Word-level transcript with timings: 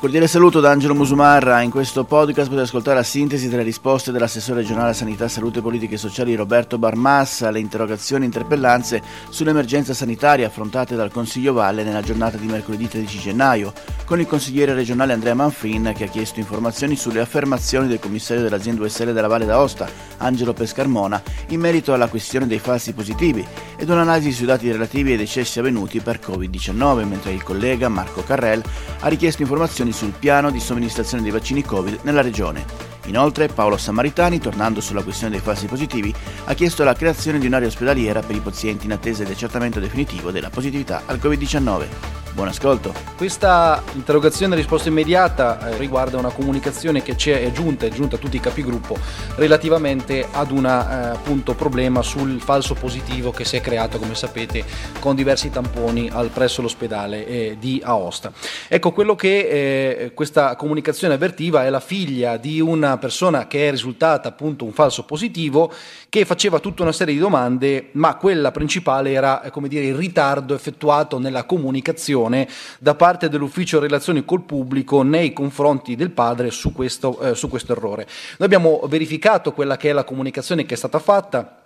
cordiale 0.00 0.28
saluto 0.28 0.60
da 0.60 0.70
Angelo 0.70 0.94
Musumarra. 0.94 1.60
In 1.60 1.70
questo 1.70 2.04
podcast 2.04 2.48
potete 2.48 2.66
ascoltare 2.66 2.96
la 2.96 3.02
sintesi 3.02 3.50
delle 3.50 3.62
risposte 3.62 4.10
dell'assessore 4.10 4.60
regionale 4.60 4.94
Sanità, 4.94 5.28
Salute 5.28 5.58
e 5.58 5.62
Politiche 5.62 5.98
Sociali 5.98 6.34
Roberto 6.34 6.78
Barmassa 6.78 7.48
alle 7.48 7.58
interrogazioni 7.58 8.22
e 8.22 8.26
interpellanze 8.26 9.02
sull'emergenza 9.28 9.92
sanitaria 9.92 10.46
affrontate 10.46 10.96
dal 10.96 11.12
Consiglio 11.12 11.52
Valle 11.52 11.84
nella 11.84 12.00
giornata 12.00 12.38
di 12.38 12.46
mercoledì 12.46 12.88
13 12.88 13.18
gennaio, 13.18 13.74
con 14.06 14.18
il 14.18 14.26
consigliere 14.26 14.72
regionale 14.72 15.12
Andrea 15.12 15.34
Manfrin 15.34 15.92
che 15.94 16.04
ha 16.04 16.08
chiesto 16.08 16.40
informazioni 16.40 16.96
sulle 16.96 17.20
affermazioni 17.20 17.86
del 17.86 18.00
commissario 18.00 18.42
dell'azienda 18.42 18.82
USL 18.82 19.12
della 19.12 19.28
Valle 19.28 19.44
d'Aosta, 19.44 19.86
Angelo 20.16 20.54
Pescarmona, 20.54 21.22
in 21.48 21.60
merito 21.60 21.92
alla 21.92 22.08
questione 22.08 22.46
dei 22.46 22.58
falsi 22.58 22.94
positivi 22.94 23.46
ed 23.76 23.90
un'analisi 23.90 24.32
sui 24.32 24.46
dati 24.46 24.72
relativi 24.72 25.12
ai 25.12 25.18
decessi 25.18 25.58
avvenuti 25.58 26.00
per 26.00 26.20
Covid-19, 26.24 27.04
mentre 27.04 27.32
il 27.32 27.42
collega 27.42 27.90
Marco 27.90 28.22
Carrel 28.22 28.62
ha 29.00 29.08
richiesto 29.08 29.42
informazioni 29.42 29.88
informazioni 29.90 29.92
sul 29.92 30.12
piano 30.18 30.50
di 30.50 30.60
somministrazione 30.60 31.22
dei 31.22 31.32
vaccini 31.32 31.62
Covid 31.62 32.00
nella 32.02 32.22
regione. 32.22 32.64
Inoltre 33.06 33.48
Paolo 33.48 33.76
Sammaritani, 33.76 34.38
tornando 34.38 34.80
sulla 34.80 35.02
questione 35.02 35.32
dei 35.32 35.40
falsi 35.40 35.66
positivi, 35.66 36.14
ha 36.44 36.54
chiesto 36.54 36.84
la 36.84 36.94
creazione 36.94 37.38
di 37.38 37.46
un'area 37.46 37.68
ospedaliera 37.68 38.20
per 38.20 38.36
i 38.36 38.40
pazienti 38.40 38.86
in 38.86 38.92
attesa 38.92 39.22
del 39.24 39.32
accertamento 39.32 39.80
definitivo 39.80 40.30
della 40.30 40.50
positività 40.50 41.02
al 41.06 41.18
Covid-19. 41.18 42.20
Buon 42.32 42.46
ascolto. 42.46 42.94
Questa 43.16 43.82
interrogazione 43.94 44.54
risposta 44.54 44.88
immediata 44.88 45.68
eh, 45.68 45.76
riguarda 45.78 46.16
una 46.16 46.30
comunicazione 46.30 47.02
che 47.02 47.16
ci 47.16 47.30
è 47.30 47.50
giunta, 47.50 47.86
è 47.86 47.90
giunta 47.90 48.16
a 48.16 48.18
tutti 48.20 48.36
i 48.36 48.40
capigruppo 48.40 48.96
relativamente 49.34 50.26
ad 50.30 50.52
un 50.52 50.64
eh, 50.64 51.54
problema 51.54 52.02
sul 52.02 52.40
falso 52.40 52.74
positivo 52.74 53.32
che 53.32 53.44
si 53.44 53.56
è 53.56 53.60
creato, 53.60 53.98
come 53.98 54.14
sapete, 54.14 54.64
con 55.00 55.16
diversi 55.16 55.50
tamponi 55.50 56.08
al, 56.08 56.28
presso 56.28 56.62
l'ospedale 56.62 57.26
eh, 57.26 57.56
di 57.58 57.82
Aosta. 57.84 58.32
Ecco, 58.68 58.92
quello 58.92 59.16
che 59.16 59.48
eh, 59.88 60.14
questa 60.14 60.56
comunicazione 60.56 61.14
avvertiva 61.14 61.64
è 61.64 61.70
la 61.70 61.80
figlia 61.80 62.36
di 62.36 62.60
una 62.60 62.98
persona 62.98 63.46
che 63.46 63.68
è 63.68 63.70
risultata 63.70 64.28
appunto 64.28 64.64
un 64.64 64.72
falso 64.72 65.04
positivo 65.04 65.72
che 66.08 66.24
faceva 66.24 66.58
tutta 66.58 66.82
una 66.82 66.92
serie 66.92 67.14
di 67.14 67.20
domande, 67.20 67.88
ma 67.92 68.16
quella 68.16 68.50
principale 68.50 69.12
era, 69.12 69.42
come 69.50 69.68
dire, 69.68 69.84
il 69.84 69.94
ritardo 69.94 70.54
effettuato 70.54 71.18
nella 71.18 71.44
comunicazione 71.44 72.48
da 72.78 72.94
parte 72.94 73.28
dell'ufficio 73.28 73.78
relazioni 73.78 74.24
col 74.24 74.42
pubblico 74.42 75.02
nei 75.02 75.32
confronti 75.32 75.96
del 75.96 76.10
padre 76.10 76.50
su 76.50 76.72
questo, 76.72 77.20
eh, 77.20 77.34
su 77.34 77.48
questo 77.48 77.72
errore. 77.72 78.06
Noi 78.38 78.46
abbiamo 78.46 78.80
verificato 78.88 79.52
quella 79.52 79.76
che 79.76 79.90
è 79.90 79.92
la 79.92 80.04
comunicazione 80.04 80.66
che 80.66 80.74
è 80.74 80.76
stata 80.76 80.98
fatta 80.98 81.59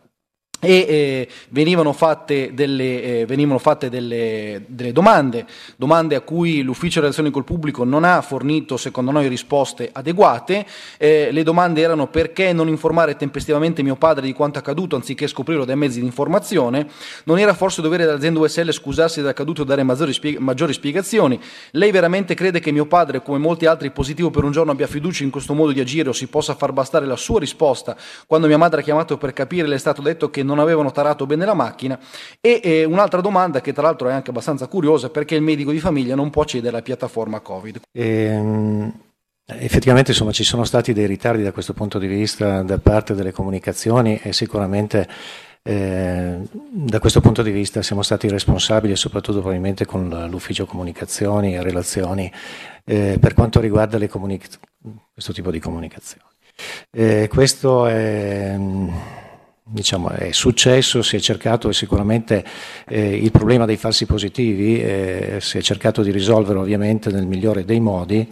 e 0.65 0.87
eh, 0.89 1.29
venivano 1.51 1.93
fatte, 1.93 2.53
delle, 2.55 3.03
eh, 3.03 3.27
venivano 3.27 3.59
fatte 3.59 3.89
delle, 3.89 4.63
delle, 4.67 4.93
domande, 4.93 5.47
domande 5.77 6.15
a 6.15 6.21
cui 6.21 6.63
l'ufficio 6.63 7.01
relazioni 7.01 7.31
col 7.31 7.45
pubblico 7.45 7.85
non 7.85 8.05
ha 8.05 8.21
fornito 8.23 8.77
secondo 8.77 9.11
noi 9.11 9.29
risposte 9.29 9.91
adeguate, 9.93 10.67
eh, 10.97 11.31
le 11.31 11.43
domande 11.43 11.81
erano 11.81 12.09
perché 12.09 12.53
non 12.53 12.69
informare 12.69 13.17
tempestivamente 13.17 13.83
mio 13.83 13.97
padre 13.97 14.25
di 14.27 14.33
quanto 14.33 14.59
accaduto 14.59 14.97
anziché 14.97 15.27
scoprirlo 15.27 15.65
dai 15.65 15.77
mezzi 15.77 16.01
di 16.01 16.07
informazione, 16.07 16.89
non 17.25 17.39
era 17.39 17.55
forse 17.55 17.83
dovere 17.83 18.05
dell'azienda 18.05 18.41
USL 18.41 18.71
scusarsi 18.73 19.21
dell'accaduto 19.21 19.63
e 19.63 19.65
dare 19.65 19.83
maggiori, 19.83 20.13
spieg- 20.13 20.39
maggiori 20.39 20.73
spiegazioni, 20.73 21.39
lei 21.73 21.91
veramente 21.91 22.35
crede 22.35 22.61
che 22.61 22.73
mio 22.73 22.87
padre 22.87 23.23
come 23.23 23.39
molti 23.39 23.67
altri 23.67 23.91
positivo 23.91 24.31
per 24.31 24.45
un 24.45 24.53
giorno 24.53 24.73
abbia 24.73 24.87
fiducia 24.87 25.25
in 25.25 25.31
questo 25.31 25.55
modo 25.55 25.73
di 25.73 25.81
agire 25.81 26.09
o 26.09 26.13
si 26.13 26.27
possa 26.27 26.55
far 26.55 26.73
bastare 26.73 27.07
la 27.07 27.17
sua 27.17 27.39
risposta? 27.39 27.97
Quando 28.27 28.47
mia 28.47 28.59
madre 28.59 28.81
ha 28.81 28.83
chiamato 28.83 29.19
per 29.19 29.33
capire 29.33 29.69
le 29.69 29.75
è 29.75 29.79
stato 29.79 30.03
detto 30.03 30.31
che 30.31 30.43
non 30.43 30.54
non 30.55 30.63
avevano 30.63 30.91
tarato 30.91 31.27
bene 31.27 31.45
la 31.45 31.55
macchina 31.55 31.99
e 32.41 32.61
eh, 32.63 32.85
un'altra 32.85 33.21
domanda 33.21 33.61
che 33.61 33.73
tra 33.73 33.83
l'altro 33.83 34.09
è 34.09 34.13
anche 34.13 34.31
abbastanza 34.31 34.67
curiosa 34.67 35.11
perché 35.11 35.35
il 35.35 35.43
medico 35.43 35.73
di 35.73 35.81
famiglia 35.81 36.15
non 36.15 36.31
può 36.31 36.43
accedere 36.43 36.69
alla 36.69 36.83
piattaforma 36.83 37.41
Covid. 37.41 37.81
Ehm, 37.93 38.93
effettivamente 39.47 40.13
insomma, 40.13 40.33
ci 40.33 40.45
sono 40.45 40.65
stati 40.65 40.93
dei 40.93 41.07
ritardi 41.07 41.43
da 41.43 41.53
questo 41.53 41.73
punto 41.73 41.99
di 41.99 42.07
vista 42.07 42.63
da 42.63 42.79
parte 42.79 43.15
delle 43.15 43.33
comunicazioni 43.33 44.19
e 44.23 44.33
sicuramente 44.33 45.09
eh, 45.63 46.41
da 46.51 46.99
questo 46.99 47.21
punto 47.21 47.43
di 47.43 47.51
vista 47.51 47.83
siamo 47.83 48.03
stati 48.03 48.29
responsabili 48.29 48.97
soprattutto 48.97 49.39
probabilmente 49.39 49.87
con 49.87 50.27
l'ufficio 50.31 50.67
comunicazioni 50.67 51.55
e 51.55 51.63
relazioni 51.63 52.31
eh, 52.85 53.17
per 53.19 53.35
quanto 53.35 53.61
riguarda 53.61 53.99
comunica- 54.07 54.59
questo 55.13 55.33
tipo 55.33 55.51
di 55.51 55.59
comunicazioni. 55.59 56.29
Eh, 56.91 57.29
questo 57.33 57.87
è 57.87 58.57
diciamo, 59.67 60.11
è 60.11 60.31
successo, 60.31 61.01
si 61.01 61.17
è 61.17 61.19
cercato 61.21 61.73
sicuramente 61.73 62.45
eh, 62.87 63.17
il 63.17 63.31
problema 63.31 63.65
dei 63.65 63.79
falsi 63.79 64.05
positivi, 64.05 64.79
eh, 64.79 65.39
si 65.41 65.57
è 65.57 65.63
cercato 65.63 66.03
di 66.03 66.11
risolvere 66.11 66.59
ovviamente 66.59 67.11
nel 67.11 67.27
migliore 67.27 67.65
dei 67.65 67.81
modi, 67.81 68.31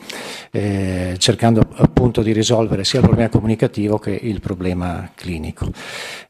eh, 0.51 1.15
cercando 1.17 1.67
appunto 1.77 2.21
di 2.21 2.33
risolvere 2.33 2.85
sia 2.85 3.01
il 3.01 3.07
problema 3.07 3.31
comunicativo 3.31 3.99
che 3.99 4.11
il 4.11 4.41
problema 4.41 5.11
clinico. 5.15 5.71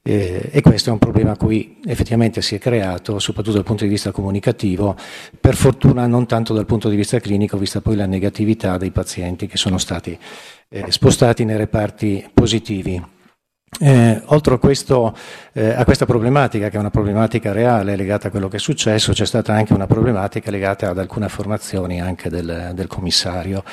Eh, 0.02 0.50
e 0.52 0.60
questo 0.60 0.90
è 0.90 0.92
un 0.92 1.00
problema 1.00 1.32
a 1.32 1.36
cui 1.36 1.78
effettivamente 1.84 2.40
si 2.40 2.54
è 2.54 2.58
creato, 2.58 3.18
soprattutto 3.18 3.56
dal 3.56 3.64
punto 3.64 3.82
di 3.82 3.90
vista 3.90 4.12
comunicativo, 4.12 4.96
per 5.40 5.56
fortuna 5.56 6.06
non 6.06 6.26
tanto 6.26 6.54
dal 6.54 6.66
punto 6.66 6.88
di 6.88 6.94
vista 6.94 7.18
clinico, 7.18 7.58
vista 7.58 7.80
poi 7.80 7.96
la 7.96 8.06
negatività 8.06 8.78
dei 8.78 8.92
pazienti 8.92 9.48
che 9.48 9.56
sono 9.56 9.78
stati 9.78 10.16
eh, 10.68 10.92
spostati 10.92 11.44
nei 11.44 11.56
reparti 11.56 12.30
positivi. 12.32 13.20
Eh, 13.80 14.20
oltre 14.26 14.54
a, 14.54 14.58
questo, 14.58 15.16
eh, 15.54 15.70
a, 15.70 15.84
questa 15.84 16.04
problematica, 16.04 16.68
che 16.68 16.76
è 16.76 16.78
una 16.78 16.90
problematica 16.90 17.52
reale 17.52 17.96
legata 17.96 18.28
a 18.28 18.30
quello 18.30 18.46
che 18.46 18.56
è 18.56 18.60
successo, 18.60 19.12
c'è 19.12 19.24
stata 19.24 19.54
anche 19.54 19.72
una 19.72 19.86
problematica 19.86 20.50
legata 20.50 20.90
ad 20.90 20.98
alcune 20.98 21.24
affermazioni 21.24 22.00
anche 22.00 22.28
del, 22.28 22.72
del 22.74 22.86
commissario. 22.86 23.64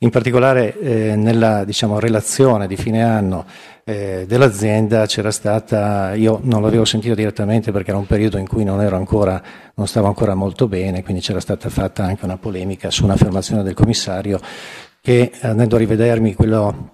In 0.00 0.10
particolare 0.10 0.78
eh, 0.78 1.16
nella 1.16 1.64
diciamo, 1.64 1.98
relazione 1.98 2.66
di 2.66 2.76
fine 2.76 3.02
anno 3.02 3.46
eh, 3.84 4.26
dell'azienda 4.28 5.06
c'era 5.06 5.30
stata, 5.30 6.14
io 6.14 6.38
non 6.42 6.60
l'avevo 6.60 6.84
sentito 6.84 7.14
direttamente 7.14 7.72
perché 7.72 7.90
era 7.90 7.98
un 7.98 8.06
periodo 8.06 8.36
in 8.36 8.46
cui 8.46 8.62
non, 8.62 8.78
ancora, 8.80 9.42
non 9.74 9.86
stavo 9.86 10.06
ancora 10.06 10.34
molto 10.34 10.68
bene, 10.68 11.02
quindi 11.02 11.22
c'era 11.22 11.40
stata 11.40 11.70
fatta 11.70 12.04
anche 12.04 12.26
una 12.26 12.36
polemica 12.36 12.90
su 12.90 13.04
un'affermazione 13.04 13.62
del 13.62 13.74
commissario 13.74 14.38
che 15.00 15.32
andando 15.40 15.76
a 15.76 15.78
rivedermi 15.78 16.34
quello 16.34 16.90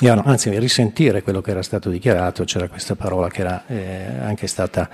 io, 0.00 0.20
anzi, 0.24 0.50
risentire 0.58 1.22
quello 1.22 1.40
che 1.40 1.52
era 1.52 1.62
stato 1.62 1.90
dichiarato, 1.90 2.42
c'era 2.42 2.68
questa 2.68 2.96
parola 2.96 3.28
che 3.28 3.40
era 3.42 3.62
eh, 3.68 4.18
anche 4.20 4.48
stata 4.48 4.90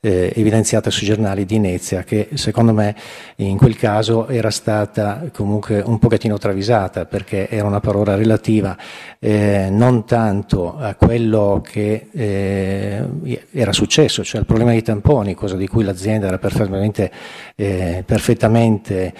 eh, 0.00 0.34
evidenziata 0.36 0.90
sui 0.90 1.06
giornali 1.06 1.46
di 1.46 1.54
Inezia, 1.54 2.04
che 2.04 2.28
secondo 2.34 2.74
me 2.74 2.94
in 3.36 3.56
quel 3.56 3.74
caso 3.74 4.28
era 4.28 4.50
stata 4.50 5.30
comunque 5.32 5.80
un 5.80 5.98
pochettino 5.98 6.36
travisata, 6.36 7.06
perché 7.06 7.48
era 7.48 7.66
una 7.66 7.80
parola 7.80 8.16
relativa 8.16 8.76
eh, 9.18 9.68
non 9.70 10.04
tanto 10.04 10.76
a 10.76 10.94
quello 10.94 11.62
che 11.66 12.08
eh, 12.12 13.46
era 13.50 13.72
successo, 13.72 14.22
cioè 14.22 14.40
il 14.40 14.46
problema 14.46 14.72
dei 14.72 14.82
tamponi, 14.82 15.32
cosa 15.32 15.56
di 15.56 15.66
cui 15.66 15.84
l'azienda 15.84 16.26
era 16.26 16.36
perfettamente, 16.36 17.10
eh, 17.56 18.02
perfettamente 18.04 19.14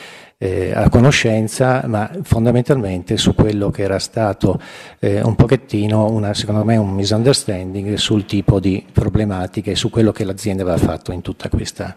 eh, 0.44 0.72
a 0.75 0.91
conoscenza, 0.91 1.82
ma 1.87 2.10
fondamentalmente 2.22 3.16
su 3.16 3.34
quello 3.34 3.71
che 3.71 3.82
era 3.82 3.99
stato 3.99 4.60
eh, 4.99 5.22
un 5.22 5.34
pochettino, 5.37 6.05
una, 6.10 6.34
secondo 6.34 6.62
me, 6.65 6.77
un 6.77 6.91
misunderstanding 6.91 7.94
sul 7.94 8.27
tipo 8.27 8.60
di 8.60 8.84
problematiche 8.93 9.71
e 9.71 9.75
su 9.75 9.88
quello 9.88 10.12
che 10.12 10.25
l'azienda 10.25 10.62
aveva 10.62 10.77
fatto 10.77 11.12
in 11.12 11.22
tutta 11.22 11.49
questa 11.49 11.97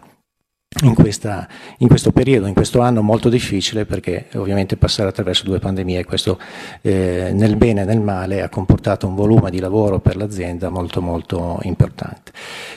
in, 0.82 0.94
questa, 0.94 1.48
in, 1.78 1.88
questo 1.88 2.12
periodo, 2.12 2.46
in 2.46 2.54
questo 2.54 2.80
anno 2.80 3.00
molto 3.02 3.30
difficile 3.30 3.86
perché 3.86 4.26
ovviamente 4.34 4.76
passare 4.76 5.08
attraverso 5.08 5.44
due 5.44 5.58
pandemie, 5.58 6.04
questo 6.04 6.38
eh, 6.82 7.30
nel 7.32 7.56
bene 7.56 7.82
e 7.82 7.84
nel 7.84 8.00
male 8.00 8.42
ha 8.42 8.50
comportato 8.50 9.06
un 9.06 9.14
volume 9.14 9.50
di 9.50 9.60
lavoro 9.60 9.98
per 9.98 10.16
l'azienda 10.16 10.68
molto 10.68 11.00
molto 11.00 11.58
importante. 11.62 12.32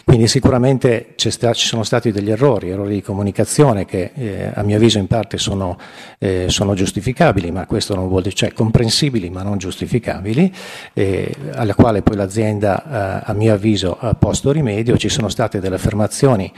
Quindi 0.06 0.28
sicuramente 0.28 1.14
sta, 1.16 1.54
ci 1.54 1.68
sono 1.68 1.84
stati 1.84 2.12
degli 2.12 2.32
errori, 2.32 2.70
errori 2.70 2.96
di 2.96 3.02
comunicazione 3.02 3.86
che 3.86 4.12
eh, 4.16 4.52
a 4.54 4.64
mio 4.64 4.78
avviso 4.78 4.98
in 4.98 5.08
parte 5.08 5.38
sono, 5.38 5.78
eh, 6.18 6.46
sono, 6.48 6.74
giustificabili, 6.74 7.52
ma 7.52 7.66
questo 7.66 7.94
non 7.94 8.08
vuol 8.08 8.24
dire, 8.24 8.36
cioè 8.36 8.54
comprensibili 8.54 9.30
ma 9.30 9.44
non 9.44 9.58
giustificabili, 9.58 10.52
eh, 10.94 11.36
alla 11.54 11.76
quale 11.76 12.02
poi 12.02 12.16
l'azienda 12.16 13.22
eh, 13.22 13.24
a 13.26 13.34
mio 13.34 13.54
avviso 13.54 13.98
ha 14.00 14.14
posto 14.16 14.52
rimedio, 14.52 14.98
ci 14.98 15.10
sono 15.10 15.28
state 15.28 15.60
delle 15.60 15.76
affermazioni 15.76 16.52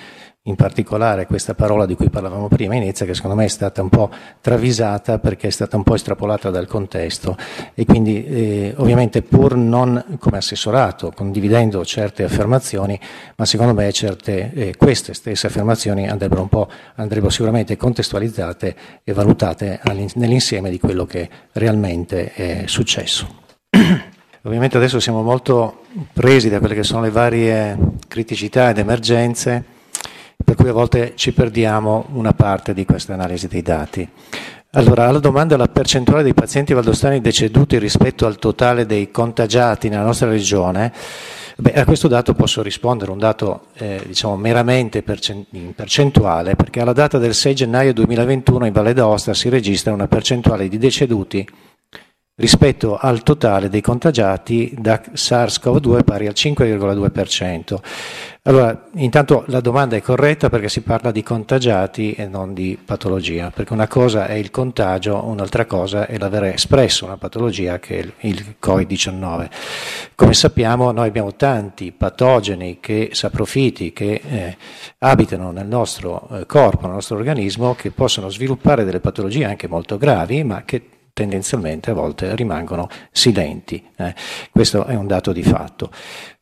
in 0.45 0.55
particolare 0.55 1.25
questa 1.25 1.53
parola 1.53 1.85
di 1.85 1.95
cui 1.95 2.09
parlavamo 2.09 2.49
prima 2.49 2.75
inizia 2.75 3.05
che 3.05 3.13
secondo 3.13 3.37
me 3.37 3.45
è 3.45 3.49
stata 3.49 3.81
un 3.81 3.87
po' 3.87 4.09
travisata 4.41 5.17
perché 5.17 5.47
è 5.47 5.49
stata 5.49 5.77
un 5.77 5.83
po' 5.83 5.95
estrapolata 5.95 6.49
dal 6.49 6.67
contesto 6.67 7.37
e 7.73 7.85
quindi 7.85 8.25
eh, 8.25 8.73
ovviamente 8.75 9.21
pur 9.21 9.55
non 9.55 10.17
come 10.19 10.37
assessorato 10.37 11.13
condividendo 11.15 11.85
certe 11.85 12.25
affermazioni 12.25 12.99
ma 13.37 13.45
secondo 13.45 13.73
me 13.73 13.89
certe, 13.93 14.51
eh, 14.53 14.75
queste 14.75 15.13
stesse 15.13 15.47
affermazioni 15.47 16.09
andrebbero, 16.09 16.41
un 16.41 16.49
po', 16.49 16.69
andrebbero 16.95 17.31
sicuramente 17.31 17.77
contestualizzate 17.77 18.75
e 19.01 19.13
valutate 19.13 19.79
nell'insieme 20.15 20.69
di 20.69 20.77
quello 20.77 21.05
che 21.05 21.29
realmente 21.53 22.33
è 22.33 22.63
successo. 22.65 23.43
Ovviamente 24.45 24.75
adesso 24.75 24.99
siamo 24.99 25.21
molto 25.21 25.83
presi 26.11 26.49
da 26.49 26.59
quelle 26.59 26.75
che 26.75 26.83
sono 26.83 26.99
le 27.01 27.11
varie 27.11 27.77
criticità 28.09 28.71
ed 28.71 28.77
emergenze 28.77 29.71
per 30.43 30.55
cui 30.55 30.69
a 30.69 30.73
volte 30.73 31.13
ci 31.15 31.33
perdiamo 31.33 32.07
una 32.13 32.33
parte 32.33 32.73
di 32.73 32.85
questa 32.85 33.13
analisi 33.13 33.47
dei 33.47 33.61
dati. 33.61 34.09
Allora, 34.75 35.07
alla 35.07 35.19
domanda 35.19 35.55
la 35.55 35.67
percentuale 35.67 36.23
dei 36.23 36.33
pazienti 36.33 36.73
valdostani 36.73 37.21
deceduti 37.21 37.77
rispetto 37.77 38.25
al 38.25 38.37
totale 38.37 38.87
dei 38.87 39.11
contagiati 39.11 39.87
nella 39.87 40.03
nostra 40.03 40.29
regione, 40.29 40.91
beh, 41.57 41.73
a 41.73 41.85
questo 41.85 42.07
dato 42.07 42.33
posso 42.33 42.63
rispondere, 42.63 43.11
un 43.11 43.19
dato 43.19 43.67
eh, 43.75 44.01
diciamo 44.03 44.35
meramente 44.35 45.03
percentuale, 45.03 46.55
perché 46.55 46.81
alla 46.81 46.93
data 46.93 47.19
del 47.19 47.35
6 47.35 47.53
gennaio 47.53 47.93
2021 47.93 48.65
in 48.65 48.73
Valle 48.73 48.93
d'Aosta 48.93 49.35
si 49.35 49.47
registra 49.49 49.93
una 49.93 50.07
percentuale 50.07 50.67
di 50.67 50.79
deceduti 50.79 51.47
rispetto 52.35 52.97
al 52.97 53.21
totale 53.21 53.69
dei 53.69 53.81
contagiati 53.81 54.73
da 54.75 54.99
SARS-CoV-2 55.13 56.03
pari 56.03 56.25
al 56.25 56.33
5,2%. 56.35 57.77
Allora, 58.45 58.89
intanto 58.95 59.45
la 59.47 59.61
domanda 59.61 59.95
è 59.95 60.01
corretta 60.01 60.49
perché 60.49 60.67
si 60.67 60.81
parla 60.81 61.11
di 61.11 61.23
contagiati 61.23 62.11
e 62.11 62.27
non 62.27 62.53
di 62.53 62.77
patologia, 62.83 63.51
perché 63.51 63.71
una 63.71 63.87
cosa 63.87 64.27
è 64.27 64.33
il 64.33 64.51
contagio, 64.51 65.23
un'altra 65.23 65.65
cosa 65.65 66.07
è 66.07 66.17
l'aver 66.17 66.43
espresso 66.43 67.05
una 67.05 67.15
patologia 67.15 67.79
che 67.79 67.99
è 67.99 68.27
il 68.27 68.55
Covid-19. 68.61 69.49
Come 70.15 70.33
sappiamo 70.33 70.91
noi 70.91 71.07
abbiamo 71.07 71.35
tanti 71.35 71.93
patogeni 71.93 72.79
che 72.81 73.11
saprofiti, 73.13 73.93
che 73.93 74.21
eh, 74.21 74.57
abitano 74.97 75.51
nel 75.51 75.67
nostro 75.67 76.27
eh, 76.33 76.45
corpo, 76.45 76.81
nel 76.87 76.95
nostro 76.95 77.15
organismo, 77.15 77.75
che 77.75 77.91
possono 77.91 78.27
sviluppare 78.27 78.83
delle 78.83 78.99
patologie 78.99 79.45
anche 79.45 79.69
molto 79.69 79.97
gravi, 79.97 80.43
ma 80.43 80.63
che 80.65 80.81
tendenzialmente 81.13 81.91
a 81.91 81.93
volte 81.93 82.35
rimangono 82.35 82.89
silenti. 83.11 83.81
Eh. 83.95 84.13
Questo 84.51 84.85
è 84.85 84.95
un 84.95 85.07
dato 85.07 85.31
di 85.31 85.43
fatto. 85.43 85.91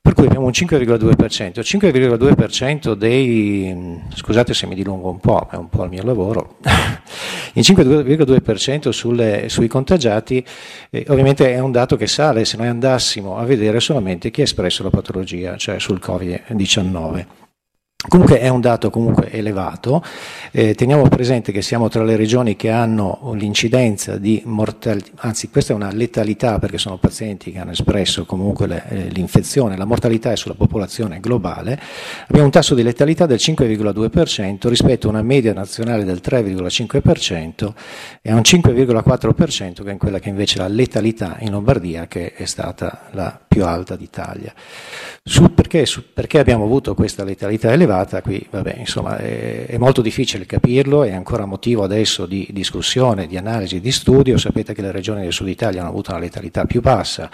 Per 0.01 0.13
cui 0.13 0.25
abbiamo 0.25 0.45
un 0.45 0.51
5,2%. 0.51 1.59
Il 1.59 1.65
5,2% 1.65 2.93
dei, 2.93 4.01
scusate 4.15 4.53
se 4.53 4.65
mi 4.65 4.73
dilungo 4.73 5.09
un 5.09 5.19
po', 5.19 5.47
è 5.51 5.55
un 5.55 5.69
po' 5.69 5.83
il 5.83 5.89
mio 5.89 6.03
lavoro, 6.03 6.57
il 7.53 7.63
5,2% 7.63 8.89
sulle, 8.89 9.47
sui 9.49 9.67
contagiati 9.67 10.43
eh, 10.89 11.05
ovviamente 11.09 11.53
è 11.53 11.59
un 11.59 11.71
dato 11.71 11.97
che 11.97 12.07
sale 12.07 12.45
se 12.45 12.57
noi 12.57 12.67
andassimo 12.67 13.37
a 13.37 13.43
vedere 13.43 13.79
solamente 13.79 14.31
chi 14.31 14.41
ha 14.41 14.45
espresso 14.45 14.81
la 14.81 14.89
patologia, 14.89 15.55
cioè 15.57 15.79
sul 15.79 15.99
Covid-19. 16.01 17.25
Comunque 18.07 18.39
è 18.39 18.47
un 18.47 18.61
dato 18.61 18.89
elevato, 19.29 20.03
eh, 20.49 20.73
teniamo 20.73 21.07
presente 21.07 21.51
che 21.51 21.61
siamo 21.61 21.87
tra 21.87 22.03
le 22.03 22.15
regioni 22.15 22.55
che 22.55 22.71
hanno 22.71 23.31
l'incidenza 23.35 24.17
di 24.17 24.41
mortalità, 24.45 25.11
anzi 25.17 25.51
questa 25.51 25.73
è 25.73 25.75
una 25.75 25.91
letalità 25.91 26.57
perché 26.57 26.79
sono 26.79 26.97
pazienti 26.97 27.51
che 27.51 27.59
hanno 27.59 27.71
espresso 27.71 28.25
comunque 28.25 28.65
le, 28.65 28.83
eh, 28.89 29.09
l'infezione, 29.09 29.77
la 29.77 29.85
mortalità 29.85 30.31
è 30.31 30.35
sulla 30.35 30.55
popolazione 30.55 31.19
globale, 31.19 31.79
abbiamo 32.23 32.45
un 32.45 32.51
tasso 32.51 32.73
di 32.73 32.81
letalità 32.81 33.27
del 33.27 33.37
5,2% 33.39 34.67
rispetto 34.67 35.05
a 35.05 35.11
una 35.11 35.21
media 35.21 35.53
nazionale 35.53 36.03
del 36.03 36.21
3,5% 36.23 37.73
e 38.19 38.31
a 38.31 38.35
un 38.35 38.41
5,4% 38.41 39.83
che 39.83 39.91
è 39.91 39.97
quella 39.97 40.17
che 40.17 40.29
invece 40.29 40.55
è 40.55 40.61
la 40.61 40.67
letalità 40.67 41.37
in 41.41 41.51
Lombardia 41.51 42.07
che 42.07 42.33
è 42.33 42.45
stata 42.45 43.09
la 43.11 43.39
più 43.47 43.63
alta 43.63 43.95
d'Italia. 43.95 44.51
Su 45.23 45.53
perché, 45.53 45.85
su 45.85 46.13
perché 46.13 46.39
abbiamo 46.39 46.63
avuto 46.63 46.95
questa 46.95 47.23
letalità 47.23 47.71
elevata? 47.71 47.89
Elevata, 47.91 48.21
qui 48.21 48.45
vabbè, 48.49 48.75
insomma, 48.77 49.17
è, 49.17 49.65
è, 49.65 49.77
molto 49.77 50.01
difficile 50.01 50.45
capirlo, 50.45 51.03
è 51.03 51.11
ancora 51.11 51.45
motivo 51.45 51.83
adesso 51.83 52.25
di 52.25 52.47
discussione, 52.51 53.27
di 53.27 53.37
analisi, 53.37 53.79
di 53.79 53.91
studio, 53.91 54.37
sapete 54.37 54.73
che 54.73 54.81
le 54.81 54.91
regioni 54.91 55.21
del 55.21 55.33
sud 55.33 55.49
Italia 55.49 55.81
hanno 55.81 55.89
avuto 55.89 56.11
una 56.11 56.19
letalità 56.19 56.65
più 56.65 56.81
bassa, 56.81 57.29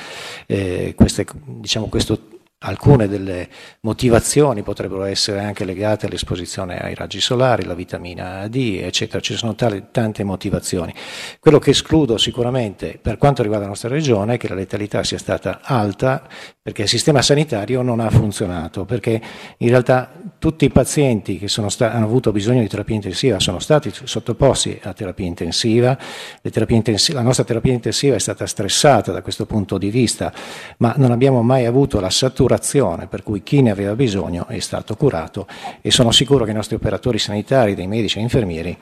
eh, 0.45 0.93
queste, 0.95 1.25
diciamo, 1.45 1.87
questo 1.87 2.35
Alcune 2.59 3.07
delle 3.07 3.47
motivazioni 3.81 4.63
potrebbero 4.63 5.03
essere 5.03 5.41
anche 5.41 5.63
legate 5.63 6.07
all'esposizione 6.07 6.79
ai 6.79 6.95
raggi 6.95 7.21
solari, 7.21 7.65
la 7.65 7.75
vitamina 7.75 8.47
D, 8.47 8.79
eccetera, 8.81 9.19
ci 9.19 9.35
sono 9.35 9.53
tale, 9.53 9.89
tante 9.91 10.23
motivazioni. 10.23 10.91
Quello 11.39 11.59
che 11.59 11.69
escludo 11.69 12.17
sicuramente 12.17 12.97
per 12.99 13.19
quanto 13.19 13.43
riguarda 13.43 13.65
la 13.65 13.69
nostra 13.73 13.89
regione 13.89 14.33
è 14.33 14.37
che 14.37 14.47
la 14.47 14.55
letalità 14.55 15.03
sia 15.03 15.19
stata 15.19 15.59
alta 15.61 16.27
perché 16.59 16.81
il 16.81 16.87
sistema 16.87 17.21
sanitario 17.21 17.83
non 17.83 17.99
ha 17.99 18.09
funzionato, 18.09 18.85
perché 18.85 19.21
in 19.57 19.69
realtà 19.69 20.11
tutti 20.39 20.65
i 20.65 20.69
pazienti 20.69 21.37
che 21.37 21.47
sta- 21.47 21.93
hanno 21.93 22.05
avuto 22.05 22.31
bisogno 22.31 22.61
di 22.61 22.67
terapia 22.67 22.95
intensiva 22.95 23.39
sono 23.39 23.59
stati 23.59 23.91
sottoposti 23.93 24.79
a 24.81 24.93
terapia 24.93 25.27
intensiva, 25.27 25.95
intensiv- 26.41 27.15
la 27.15 27.21
nostra 27.21 27.43
terapia 27.43 27.73
intensiva 27.73 28.15
è 28.15 28.19
stata 28.19 28.47
stressata 28.47 29.11
da 29.11 29.21
questo 29.21 29.45
punto 29.45 29.77
di 29.77 29.91
vista, 29.91 30.33
ma 30.79 30.95
non 30.97 31.11
abbiamo 31.11 31.43
mai 31.43 31.65
avuto 31.65 31.99
la 31.99 32.09
saturazione 32.09 32.45
saturazione, 32.47 33.07
per 33.07 33.23
cui 33.23 33.43
chi 33.43 33.61
ne 33.61 33.71
aveva 33.71 33.95
bisogno 33.95 34.47
è 34.47 34.59
stato 34.59 34.95
curato 34.95 35.47
e 35.81 35.91
sono 35.91 36.11
sicuro 36.11 36.45
che 36.45 36.51
i 36.51 36.55
nostri 36.55 36.75
operatori 36.75 37.19
sanitari, 37.19 37.75
dei 37.75 37.87
medici 37.87 38.19
e 38.19 38.21
infermieri, 38.21 38.77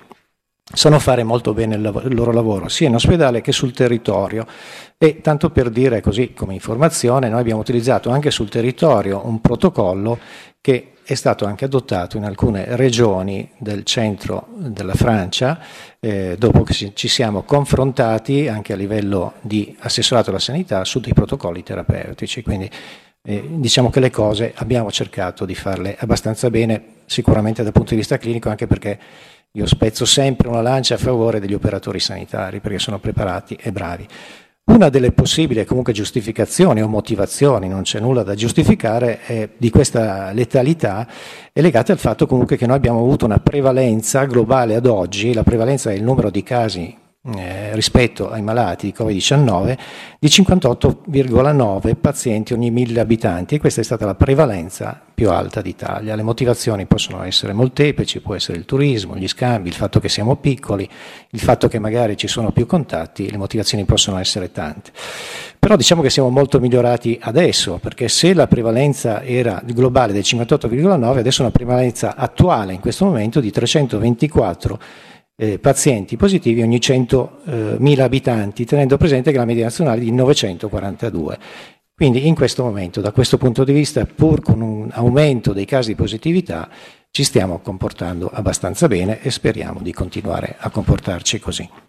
sanno 0.72 1.00
fare 1.00 1.24
molto 1.24 1.54
bene 1.54 1.76
il, 1.76 1.82
loro 1.82 2.32
lavoro, 2.32 2.68
sia 2.70 2.88
in 2.88 2.96
ospedale 2.96 3.42
che 3.42 3.52
sul 3.52 3.74
territorio. 3.74 4.46
E 4.98 5.22
tanto 5.22 5.50
per 5.50 5.70
dire 5.70 6.02
così 6.02 6.34
come 6.34 6.54
informazione, 6.54 7.30
noi 7.30 7.40
abbiamo 7.40 7.60
utilizzato 7.60 8.10
anche 8.10 8.32
sul 8.32 8.50
territorio 8.50 9.22
un 9.26 9.42
protocollo 9.42 10.20
che 10.62 10.92
è 11.04 11.14
stato 11.14 11.46
anche 11.46 11.66
adottato 11.66 12.18
in 12.18 12.24
alcune 12.24 12.76
regioni 12.76 13.48
del 13.60 13.84
centro 13.84 14.48
della 14.56 14.96
Francia, 14.96 15.60
eh, 16.00 16.36
dopo 16.40 16.64
che 16.64 16.94
ci 16.96 17.08
siamo 17.08 17.44
confrontati 17.44 18.48
anche 18.48 18.74
a 18.74 18.76
livello 18.76 19.34
di 19.42 19.76
assessorato 19.82 20.32
alla 20.32 20.40
sanità 20.40 20.84
su 20.84 21.00
dei 21.00 21.14
protocolli 21.14 21.62
terapeutici. 21.62 22.42
Quindi 22.42 22.68
eh, 23.26 23.44
diciamo 23.50 23.90
che 23.90 24.00
le 24.00 24.12
cose 24.12 24.54
abbiamo 24.56 24.92
cercato 24.92 25.46
di 25.46 25.56
farle 25.56 25.96
abbastanza 26.00 26.50
bene, 26.50 26.84
sicuramente 27.06 27.64
dal 27.64 27.72
punto 27.72 27.92
di 27.92 27.98
vista 27.98 28.18
clinico, 28.18 28.50
anche 28.50 28.68
perché 28.68 29.00
io 29.52 29.66
spezzo 29.66 30.06
sempre 30.06 30.48
una 30.48 30.62
lancia 30.62 30.96
a 30.96 31.00
favore 31.00 31.40
degli 31.40 31.54
operatori 31.54 32.00
sanitari, 32.00 32.60
perché 32.60 32.78
sono 32.78 33.00
preparati 33.00 33.58
e 33.60 33.72
bravi. 33.72 34.08
Una 34.66 34.90
delle 34.90 35.12
possibili 35.12 35.64
comunque 35.64 35.94
giustificazioni 35.94 36.82
o 36.82 36.88
motivazioni, 36.88 37.68
non 37.68 37.84
c'è 37.84 38.00
nulla 38.00 38.24
da 38.24 38.36
giustificare, 38.36 39.20
eh, 39.28 39.50
di 39.58 39.70
questa 39.70 40.32
letalità 40.32 41.08
è 41.54 41.62
legata 41.62 41.92
al 41.92 42.00
fatto 42.00 42.26
comunque 42.26 42.58
che 42.58 42.66
noi 42.66 42.76
abbiamo 42.76 43.00
avuto 43.00 43.26
una 43.26 43.40
prevalenza 43.40 44.26
globale 44.26 44.76
ad 44.76 44.88
oggi, 44.88 45.34
la 45.34 45.44
prevalenza 45.44 45.92
è 45.92 45.94
il 45.94 46.04
numero 46.04 46.30
di 46.30 46.42
casi 46.44 47.04
eh, 47.34 47.74
rispetto 47.74 48.30
ai 48.30 48.44
malati 48.44 48.86
di 48.86 48.94
Covid-19 48.96 49.78
di 50.20 50.28
58,9 50.28 51.96
pazienti 52.00 52.54
ogni 52.54 52.70
mille 52.70 53.00
abitanti 53.00 53.56
e 53.56 53.60
questa 53.60 53.82
è 53.82 53.84
stata 53.84 54.06
la 54.06 54.14
prevalenza 54.14 55.02
più 55.12 55.32
alta 55.32 55.62
d'Italia. 55.62 56.16
Le 56.16 56.22
motivazioni 56.22 56.86
possono 56.86 57.24
essere 57.24 57.54
molteplici, 57.54 58.20
può 58.20 58.36
essere 58.36 58.60
il 58.60 58.66
turismo, 58.66 59.16
gli 59.16 59.28
scambi, 59.28 59.70
il 59.70 59.74
fatto 59.74 60.00
che 60.00 60.10
siamo 60.10 60.36
piccoli, 60.36 60.88
il 61.30 61.40
fatto 61.40 61.68
che 61.68 61.80
magari 61.80 62.16
ci 62.16 62.28
sono 62.28 62.52
più 62.52 62.68
contatti, 62.68 63.32
le 63.32 63.38
motivazioni 63.38 63.86
possono 63.86 64.20
essere 64.20 64.52
tante. 64.52 64.92
Però 65.58 65.76
diciamo 65.76 66.04
che 66.04 66.12
siamo 66.12 66.30
molto 66.30 66.60
migliorati 66.60 67.18
adesso, 67.22 67.80
perché 67.82 68.08
se 68.08 68.36
la 68.36 68.46
prevalenza 68.46 69.24
era 69.24 69.64
globale 69.66 70.14
del 70.14 70.22
58,9, 70.24 71.18
adesso 71.18 71.40
è 71.40 71.46
una 71.46 71.52
prevalenza 71.52 72.16
attuale 72.16 72.74
in 72.74 72.80
questo 72.80 73.06
momento 73.06 73.40
di 73.40 73.50
324 73.50 74.80
eh, 75.36 75.60
pazienti 75.60 76.16
positivi 76.18 76.62
ogni 76.62 76.78
100.000 76.78 77.98
eh, 77.98 78.02
abitanti, 78.02 78.66
tenendo 78.66 78.98
presente 78.98 79.32
che 79.32 79.38
la 79.38 79.46
media 79.46 79.66
nazionale 79.66 80.00
è 80.00 80.04
di 80.04 80.12
942. 80.12 81.38
Quindi 81.94 82.28
in 82.28 82.36
questo 82.36 82.64
momento, 82.64 83.00
da 83.00 83.12
questo 83.12 83.38
punto 83.38 83.64
di 83.64 83.72
vista, 83.72 84.06
pur 84.06 84.42
con 84.42 84.62
un 84.62 84.90
aumento 84.92 85.54
dei 85.54 85.66
casi 85.66 85.90
di 85.90 85.96
positività, 85.96 86.70
ci 87.10 87.24
stiamo 87.24 87.60
comportando 87.60 88.30
abbastanza 88.32 88.88
bene 88.88 89.22
e 89.22 89.32
speriamo 89.32 89.80
di 89.82 89.94
continuare 89.94 90.56
a 90.60 90.70
comportarci 90.70 91.40
così. 91.40 91.85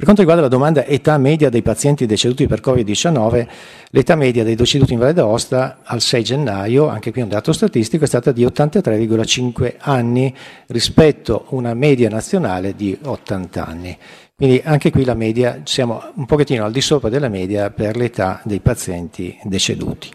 Per 0.00 0.08
quanto 0.08 0.24
riguarda 0.24 0.48
la 0.48 0.56
domanda 0.56 0.86
età 0.86 1.18
media 1.18 1.50
dei 1.50 1.60
pazienti 1.60 2.06
deceduti 2.06 2.46
per 2.46 2.62
Covid-19, 2.62 3.46
l'età 3.90 4.14
media 4.14 4.42
dei 4.42 4.54
deceduti 4.54 4.94
in 4.94 4.98
Valle 4.98 5.12
d'Aosta 5.12 5.80
al 5.82 6.00
6 6.00 6.22
gennaio, 6.24 6.88
anche 6.88 7.12
qui 7.12 7.20
un 7.20 7.28
dato 7.28 7.52
statistico, 7.52 8.04
è 8.04 8.06
stata 8.06 8.32
di 8.32 8.42
83,5 8.46 9.74
anni 9.78 10.34
rispetto 10.68 11.44
a 11.50 11.54
una 11.54 11.74
media 11.74 12.08
nazionale 12.08 12.74
di 12.74 12.98
80 12.98 13.66
anni. 13.66 13.98
Quindi 14.40 14.62
anche 14.64 14.90
qui 14.90 15.04
la 15.04 15.12
media, 15.12 15.60
siamo 15.64 16.02
un 16.14 16.24
pochettino 16.24 16.64
al 16.64 16.72
di 16.72 16.80
sopra 16.80 17.10
della 17.10 17.28
media 17.28 17.68
per 17.68 17.94
l'età 17.94 18.40
dei 18.42 18.60
pazienti 18.60 19.38
deceduti. 19.42 20.08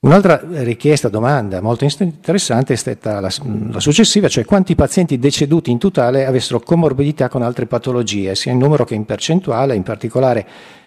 Un'altra 0.00 0.40
richiesta, 0.42 1.10
domanda 1.10 1.60
molto 1.60 1.84
interessante 1.84 2.72
è 2.72 2.76
stata 2.76 3.20
la, 3.20 3.30
la, 3.70 3.78
successiva, 3.78 4.28
cioè 4.28 4.46
quanti 4.46 4.74
pazienti 4.74 5.18
deceduti 5.18 5.70
in 5.70 5.76
totale 5.76 6.24
avessero 6.24 6.60
comorbidità 6.60 7.28
con 7.28 7.42
altre 7.42 7.66
patologie, 7.66 8.34
sia 8.34 8.50
in 8.50 8.56
numero 8.56 8.86
che 8.86 8.94
in 8.94 9.04
percentuale, 9.04 9.74
in 9.74 9.82
particolare 9.82 10.46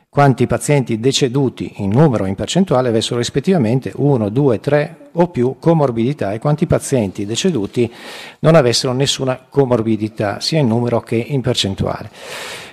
quanti 0.09 0.47
pazienti 0.47 0.99
deceduti 0.99 1.73
in 1.75 1.91
numero 1.91 2.25
e 2.25 2.29
in 2.29 2.35
percentuale 2.35 2.89
avessero 2.89 3.17
rispettivamente 3.17 3.91
1, 3.95 4.29
2, 4.29 4.59
3 4.59 4.97
o 5.11 5.27
più 5.27 5.57
comorbidità 5.59 6.33
e 6.33 6.39
quanti 6.39 6.65
pazienti 6.65 7.27
deceduti 7.27 7.91
non 8.39 8.55
avessero 8.55 8.93
nessuna 8.93 9.39
comorbidità, 9.47 10.39
sia 10.39 10.57
in 10.57 10.67
numero 10.67 11.01
che 11.01 11.15
in 11.15 11.41
percentuale. 11.41 12.09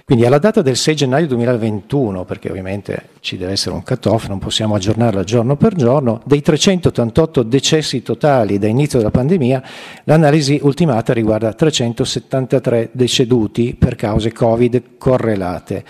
Quindi 0.05 0.25
alla 0.25 0.39
data 0.39 0.63
del 0.63 0.77
6 0.77 0.95
gennaio 0.95 1.27
2021, 1.27 2.25
perché 2.25 2.49
ovviamente 2.49 3.09
ci 3.21 3.37
deve 3.37 3.53
essere 3.53 3.75
un 3.75 3.83
cut-off, 3.83 4.27
non 4.27 4.39
possiamo 4.39 4.75
aggiornarla 4.75 5.25
giorno 5.25 5.57
per 5.57 5.75
giorno, 5.75 6.21
dei 6.25 6.43
388 6.43 7.43
decessi 7.43 8.03
totali 8.03 8.59
da 8.59 8.67
inizio 8.67 8.99
della 8.99 9.11
pandemia, 9.11 9.63
l'analisi 10.05 10.59
ultimata 10.63 11.13
riguarda 11.13 11.53
373 11.53 12.91
deceduti 12.93 13.77
per 13.79 13.95
cause 13.95 14.33
Covid 14.33 14.83
correlate, 14.99 15.85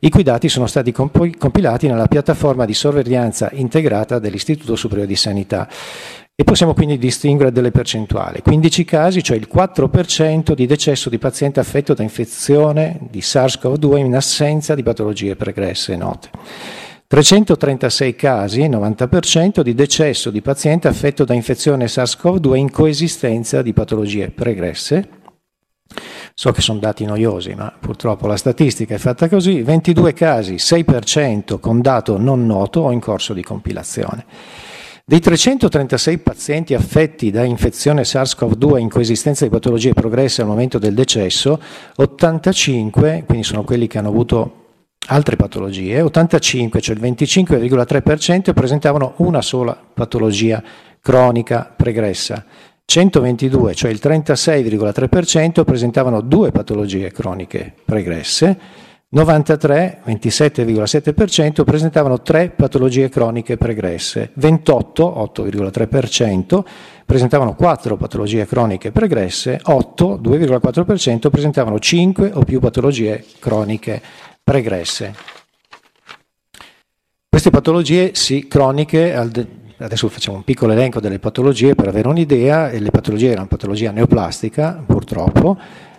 i 0.00 0.10
cui 0.10 0.22
dati 0.22 0.48
sono 0.48 0.66
stati 0.66 0.92
compilati 0.92 1.86
nella 1.88 2.06
piattaforma 2.06 2.64
di 2.64 2.74
sorveglianza 2.74 3.50
integrata 3.52 4.18
dell'Istituto 4.18 4.76
Superiore 4.76 5.08
di 5.08 5.16
Sanità 5.16 5.68
e 6.38 6.44
possiamo 6.44 6.74
quindi 6.74 6.98
distinguere 6.98 7.50
delle 7.50 7.70
percentuali. 7.70 8.42
15 8.42 8.84
casi, 8.84 9.22
cioè 9.22 9.38
il 9.38 9.48
4% 9.50 10.52
di 10.52 10.66
decesso 10.66 11.08
di 11.08 11.16
paziente 11.16 11.60
affetto 11.60 11.94
da 11.94 12.02
infezione 12.02 12.98
di 13.10 13.20
SARS-CoV-2 13.20 13.96
in 13.96 14.14
assenza 14.14 14.74
di 14.74 14.82
patologie 14.82 15.34
pregresse 15.34 15.96
note. 15.96 16.28
336 17.06 18.14
casi, 18.14 18.68
90% 18.68 19.62
di 19.62 19.72
decesso 19.72 20.28
di 20.28 20.42
paziente 20.42 20.88
affetto 20.88 21.24
da 21.24 21.32
infezione 21.32 21.86
SARS-CoV-2 21.86 22.56
in 22.56 22.70
coesistenza 22.70 23.62
di 23.62 23.72
patologie 23.72 24.28
pregresse. 24.28 25.08
So 26.34 26.52
che 26.52 26.60
sono 26.60 26.80
dati 26.80 27.06
noiosi, 27.06 27.54
ma 27.54 27.72
purtroppo 27.80 28.26
la 28.26 28.36
statistica 28.36 28.94
è 28.94 28.98
fatta 28.98 29.30
così. 29.30 29.62
22 29.62 30.12
casi, 30.12 30.56
6% 30.56 31.58
con 31.60 31.80
dato 31.80 32.18
non 32.18 32.44
noto 32.44 32.80
o 32.80 32.90
in 32.90 33.00
corso 33.00 33.32
di 33.32 33.42
compilazione. 33.42 34.26
Dei 35.08 35.20
336 35.20 36.18
pazienti 36.18 36.74
affetti 36.74 37.30
da 37.30 37.44
infezione 37.44 38.02
SARS-CoV-2 38.02 38.78
in 38.78 38.88
coesistenza 38.88 39.44
di 39.44 39.52
patologie 39.52 39.92
progresse 39.92 40.42
al 40.42 40.48
momento 40.48 40.80
del 40.80 40.94
decesso, 40.94 41.60
85, 41.94 43.22
quindi 43.24 43.44
sono 43.44 43.62
quelli 43.62 43.86
che 43.86 43.98
hanno 43.98 44.08
avuto 44.08 44.64
altre 45.06 45.36
patologie, 45.36 46.00
85, 46.00 46.80
cioè 46.80 46.96
il 46.96 47.02
25,3% 47.02 48.52
presentavano 48.52 49.12
una 49.18 49.42
sola 49.42 49.80
patologia 49.94 50.60
cronica 51.00 51.72
pregressa. 51.76 52.44
122, 52.84 53.74
cioè 53.76 53.92
il 53.92 54.00
36,3%, 54.02 55.62
presentavano 55.62 56.20
due 56.20 56.50
patologie 56.50 57.12
croniche 57.12 57.74
pregresse 57.84 58.58
93, 59.08 60.00
27,7% 60.04 61.62
presentavano 61.62 62.22
tre 62.22 62.50
patologie 62.50 63.08
croniche 63.08 63.56
pregresse, 63.56 64.30
28, 64.34 65.32
8,3% 65.32 66.64
presentavano 67.06 67.54
quattro 67.54 67.96
patologie 67.96 68.46
croniche 68.46 68.90
pregresse, 68.90 69.60
8, 69.62 70.20
2,4% 70.20 71.30
presentavano 71.30 71.78
cinque 71.78 72.32
o 72.34 72.42
più 72.42 72.58
patologie 72.58 73.24
croniche 73.38 74.02
pregresse. 74.42 75.14
Queste 77.28 77.50
patologie 77.50 78.10
sì, 78.14 78.48
croniche, 78.48 79.14
adesso 79.14 80.08
facciamo 80.08 80.38
un 80.38 80.42
piccolo 80.42 80.72
elenco 80.72 80.98
delle 80.98 81.20
patologie 81.20 81.76
per 81.76 81.86
avere 81.86 82.08
un'idea, 82.08 82.70
le 82.72 82.90
patologie 82.90 83.30
erano 83.30 83.46
patologia 83.46 83.92
neoplastica 83.92 84.82
purtroppo, 84.84 85.56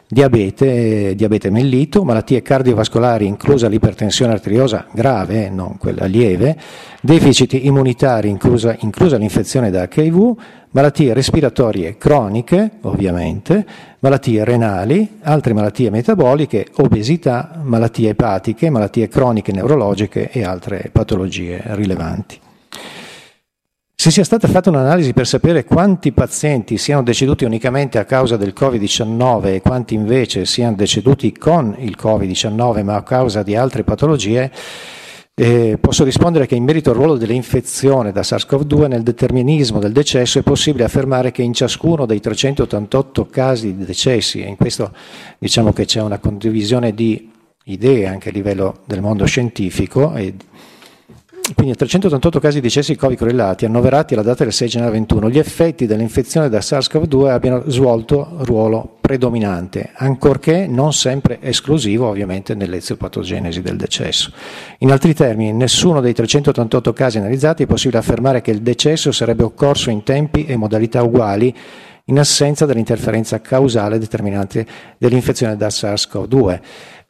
diabete, 0.08 1.16
diabete 1.16 1.50
mellito, 1.50 2.04
malattie 2.04 2.42
cardiovascolari 2.42 3.26
inclusa 3.26 3.68
l'ipertensione 3.68 4.32
arteriosa 4.32 4.88
grave, 4.92 5.50
non 5.50 5.78
quella 5.78 6.06
lieve, 6.06 6.58
deficit 7.02 7.54
immunitari 7.54 8.30
inclusa, 8.30 8.76
inclusa 8.80 9.18
l'infezione 9.18 9.70
da 9.70 9.88
HIV, 9.94 10.36
malattie 10.72 11.14
respiratorie 11.14 11.98
croniche, 11.98 12.72
ovviamente, 12.82 13.66
malattie 14.00 14.44
renali, 14.46 15.18
altre 15.24 15.54
malattie 15.54 15.90
metaboliche, 15.90 16.68
obesità, 16.78 17.60
malattie 17.64 18.10
epatiche, 18.10 18.70
malattie 18.70 19.08
croniche 19.08 19.52
neurologiche 19.52 20.30
e 20.32 20.44
altre 20.44 20.90
patologie 20.92 21.62
rilevanti. 21.66 22.40
Se 24.08 24.14
sia 24.14 24.24
stata 24.24 24.48
fatta 24.48 24.70
un'analisi 24.70 25.12
per 25.12 25.28
sapere 25.28 25.66
quanti 25.66 26.14
pazienti 26.14 26.78
siano 26.78 27.04
deceduti 27.04 27.44
unicamente 27.44 27.98
a 27.98 28.06
causa 28.06 28.38
del 28.38 28.54
Covid-19 28.58 29.56
e 29.56 29.60
quanti 29.60 29.96
invece 29.96 30.46
siano 30.46 30.78
deceduti 30.78 31.38
con 31.38 31.76
il 31.80 31.98
Covid-19 32.02 32.86
ma 32.86 32.96
a 32.96 33.04
causa 33.04 33.44
di 33.44 33.58
altre 33.58 33.84
patologie, 33.84 34.50
eh, 35.36 35.78
posso 35.82 36.06
rispondere 36.06 36.46
che 36.46 36.56
in 36.56 36.64
merito 36.64 36.92
al 36.92 36.96
ruolo 36.96 37.18
dell'infezione 37.18 38.14
da 38.14 38.22
SARS-CoV-2 38.22 38.88
nel 38.88 39.04
determinismo 39.04 39.80
del 39.80 39.92
decesso 39.92 40.40
è 40.40 40.42
possibile 40.42 40.86
affermare 40.86 41.32
che 41.32 41.42
in 41.42 41.52
ciascuno 41.52 42.06
dei 42.06 42.22
388 42.22 43.26
casi 43.26 43.76
di 43.76 43.84
decessi, 43.84 44.42
e 44.42 44.48
in 44.48 44.56
questo 44.56 44.94
diciamo 45.38 45.74
che 45.74 45.84
c'è 45.84 46.02
una 46.02 46.20
condivisione 46.20 46.94
di 46.94 47.30
idee 47.66 48.08
anche 48.08 48.30
a 48.30 48.32
livello 48.32 48.84
del 48.86 49.02
mondo 49.02 49.26
scientifico 49.26 50.16
e 50.16 50.34
quindi 51.56 51.76
388 51.76 52.40
casi 52.40 52.56
di 52.56 52.62
decessi 52.62 52.96
Covid 52.96 53.18
correlati 53.18 53.66
annoverati 53.66 54.14
alla 54.14 54.24
data 54.24 54.44
del 54.44 54.54
6 54.54 54.68
gennaio 54.68 54.92
21, 54.92 55.30
gli 55.30 55.40
effetti 55.40 55.86
dell'infezione 55.86 56.50
da 56.50 56.60
SARS-CoV-2 56.60 57.30
abbiano 57.30 57.64
svolto 57.68 58.38
ruolo 58.40 58.98
predominante, 59.00 59.92
ancorché 59.94 60.68
non 60.68 60.92
sempre 60.92 61.40
esclusivo 61.42 62.08
ovviamente 62.08 62.54
nell'eziopatogenesi 62.56 63.62
del 63.62 63.78
decesso. 63.78 64.32
In 64.80 64.92
altri 64.92 65.14
termini, 65.14 65.50
in 65.50 65.58
nessuno 65.58 66.02
dei 66.02 66.14
388 66.14 66.92
casi 66.92 67.18
analizzati 67.18 67.64
è 67.64 67.68
possibile 67.68 68.00
affermare 68.00 68.42
che 68.42 68.52
il 68.52 68.62
decesso 68.62 69.12
sarebbe 69.12 69.44
occorso 69.44 69.90
in 69.90 70.04
tempi 70.04 70.46
e 70.46 70.58
modalità 70.58 71.02
uguali 71.04 71.56
in 72.08 72.20
assenza 72.20 72.66
dell'interferenza 72.66 73.42
causale 73.42 74.00
determinante 74.00 74.66
dell'infezione 74.98 75.56
da 75.56 75.68
SARS-CoV-2. 75.68 76.60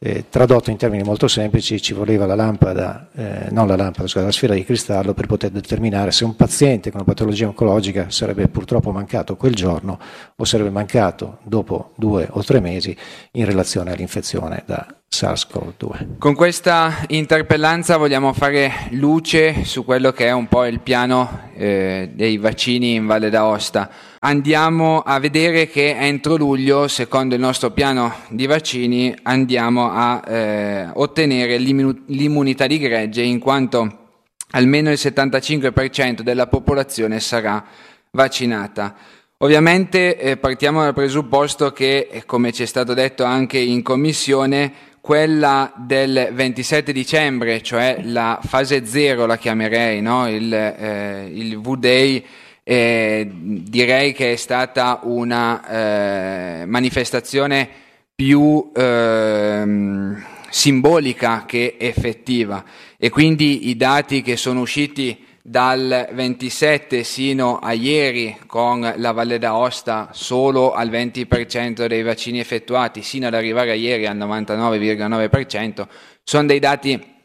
Eh, 0.00 0.26
tradotto 0.28 0.70
in 0.70 0.76
termini 0.76 1.02
molto 1.02 1.26
semplici, 1.26 1.82
ci 1.82 1.92
voleva 1.92 2.24
la 2.24 2.36
lampada, 2.36 3.08
eh, 3.16 3.46
non 3.50 3.66
la 3.66 3.74
lampada, 3.74 4.06
scusate, 4.06 4.26
la 4.26 4.32
sfera 4.32 4.54
di 4.54 4.64
cristallo 4.64 5.12
per 5.12 5.26
poter 5.26 5.50
determinare 5.50 6.12
se 6.12 6.24
un 6.24 6.36
paziente 6.36 6.90
con 6.90 7.00
una 7.00 7.08
patologia 7.08 7.48
oncologica 7.48 8.06
sarebbe 8.08 8.46
purtroppo 8.46 8.92
mancato 8.92 9.34
quel 9.34 9.54
giorno 9.54 9.98
o 10.36 10.44
sarebbe 10.44 10.70
mancato 10.70 11.38
dopo 11.42 11.92
due 11.96 12.28
o 12.30 12.44
tre 12.44 12.60
mesi 12.60 12.96
in 13.32 13.44
relazione 13.44 13.90
all'infezione 13.90 14.62
da 14.66 14.86
SARS-CoV-2. 15.10 16.18
Con 16.18 16.34
questa 16.34 17.04
interpellanza 17.08 17.96
vogliamo 17.96 18.32
fare 18.32 18.88
luce 18.90 19.64
su 19.64 19.84
quello 19.84 20.12
che 20.12 20.26
è 20.26 20.32
un 20.32 20.46
po' 20.46 20.64
il 20.64 20.78
piano 20.78 21.50
eh, 21.56 22.10
dei 22.14 22.36
vaccini 22.38 22.94
in 22.94 23.06
Valle 23.06 23.30
d'Aosta. 23.30 23.90
Andiamo 24.20 25.02
a 25.02 25.20
vedere 25.20 25.68
che 25.68 25.90
entro 25.90 26.34
luglio, 26.34 26.88
secondo 26.88 27.36
il 27.36 27.40
nostro 27.40 27.70
piano 27.70 28.12
di 28.30 28.46
vaccini, 28.46 29.14
andiamo 29.22 29.92
a 29.92 30.20
eh, 30.26 30.88
ottenere 30.92 31.56
l'immunità 31.56 32.66
di 32.66 32.78
gregge 32.80 33.22
in 33.22 33.38
quanto 33.38 34.06
almeno 34.50 34.90
il 34.90 34.98
75% 35.00 36.22
della 36.22 36.48
popolazione 36.48 37.20
sarà 37.20 37.64
vaccinata. 38.10 38.96
Ovviamente 39.36 40.18
eh, 40.18 40.36
partiamo 40.36 40.82
dal 40.82 40.94
presupposto 40.94 41.70
che, 41.70 42.08
eh, 42.10 42.24
come 42.24 42.50
ci 42.50 42.64
è 42.64 42.66
stato 42.66 42.94
detto 42.94 43.22
anche 43.22 43.58
in 43.58 43.82
commissione, 43.82 44.72
quella 45.00 45.72
del 45.76 46.30
27 46.32 46.90
dicembre, 46.92 47.62
cioè 47.62 48.00
la 48.02 48.40
fase 48.42 48.84
zero 48.84 49.26
la 49.26 49.38
chiamerei, 49.38 50.02
no? 50.02 50.28
il, 50.28 50.52
eh, 50.52 51.30
il 51.32 51.60
V-Day, 51.60 52.24
eh, 52.70 53.26
direi 53.32 54.12
che 54.12 54.32
è 54.32 54.36
stata 54.36 55.00
una 55.04 56.60
eh, 56.60 56.66
manifestazione 56.66 57.66
più 58.14 58.70
ehm, 58.76 60.22
simbolica 60.50 61.44
che 61.46 61.76
effettiva. 61.78 62.62
E 62.98 63.08
quindi 63.08 63.70
i 63.70 63.76
dati 63.78 64.20
che 64.20 64.36
sono 64.36 64.60
usciti 64.60 65.24
dal 65.40 66.10
27 66.12 67.04
sino 67.04 67.56
a 67.56 67.72
ieri 67.72 68.36
con 68.46 68.92
la 68.96 69.12
Valle 69.12 69.38
d'Aosta 69.38 70.10
solo 70.12 70.74
al 70.74 70.90
20% 70.90 71.86
dei 71.86 72.02
vaccini 72.02 72.38
effettuati, 72.38 73.00
sino 73.00 73.28
ad 73.28 73.34
arrivare 73.34 73.70
a 73.70 73.74
ieri 73.76 74.04
al 74.06 74.18
99,9%, 74.18 75.86
sono 76.22 76.46
dei 76.46 76.58
dati 76.58 77.16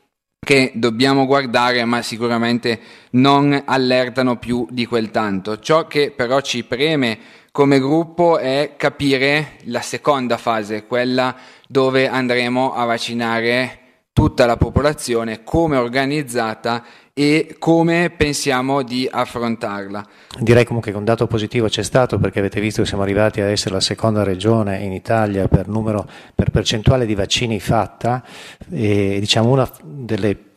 che 0.43 0.71
dobbiamo 0.75 1.25
guardare 1.25 1.83
ma 1.85 2.01
sicuramente 2.01 2.79
non 3.11 3.63
allertano 3.65 4.37
più 4.37 4.67
di 4.69 4.85
quel 4.85 5.11
tanto. 5.11 5.59
Ciò 5.59 5.87
che 5.87 6.11
però 6.11 6.41
ci 6.41 6.63
preme 6.63 7.17
come 7.51 7.79
gruppo 7.79 8.39
è 8.39 8.73
capire 8.77 9.57
la 9.65 9.81
seconda 9.81 10.37
fase, 10.37 10.85
quella 10.85 11.35
dove 11.67 12.07
andremo 12.07 12.73
a 12.73 12.85
vaccinare 12.85 13.79
tutta 14.13 14.45
la 14.45 14.57
popolazione, 14.57 15.43
come 15.43 15.77
organizzata 15.77 16.83
e 17.13 17.57
come 17.59 18.09
pensiamo 18.09 18.81
di 18.81 19.07
affrontarla. 19.09 20.05
Direi 20.39 20.65
comunque 20.65 20.91
che 20.91 20.97
un 20.97 21.05
dato 21.05 21.27
positivo 21.27 21.67
c'è 21.67 21.83
stato 21.83 22.17
perché 22.17 22.39
avete 22.39 22.59
visto 22.59 22.81
che 22.81 22.87
siamo 22.87 23.03
arrivati 23.03 23.39
a 23.39 23.49
essere 23.49 23.75
la 23.75 23.81
seconda 23.81 24.23
regione 24.23 24.79
in 24.79 24.91
Italia 24.91 25.47
per, 25.47 25.67
numero, 25.67 26.07
per 26.33 26.49
percentuale 26.49 27.05
di 27.05 27.13
vaccini 27.13 27.59
fatta 27.59 28.23
e 28.71 29.17
diciamo 29.19 29.49
una 29.49 29.69
delle 29.83 30.51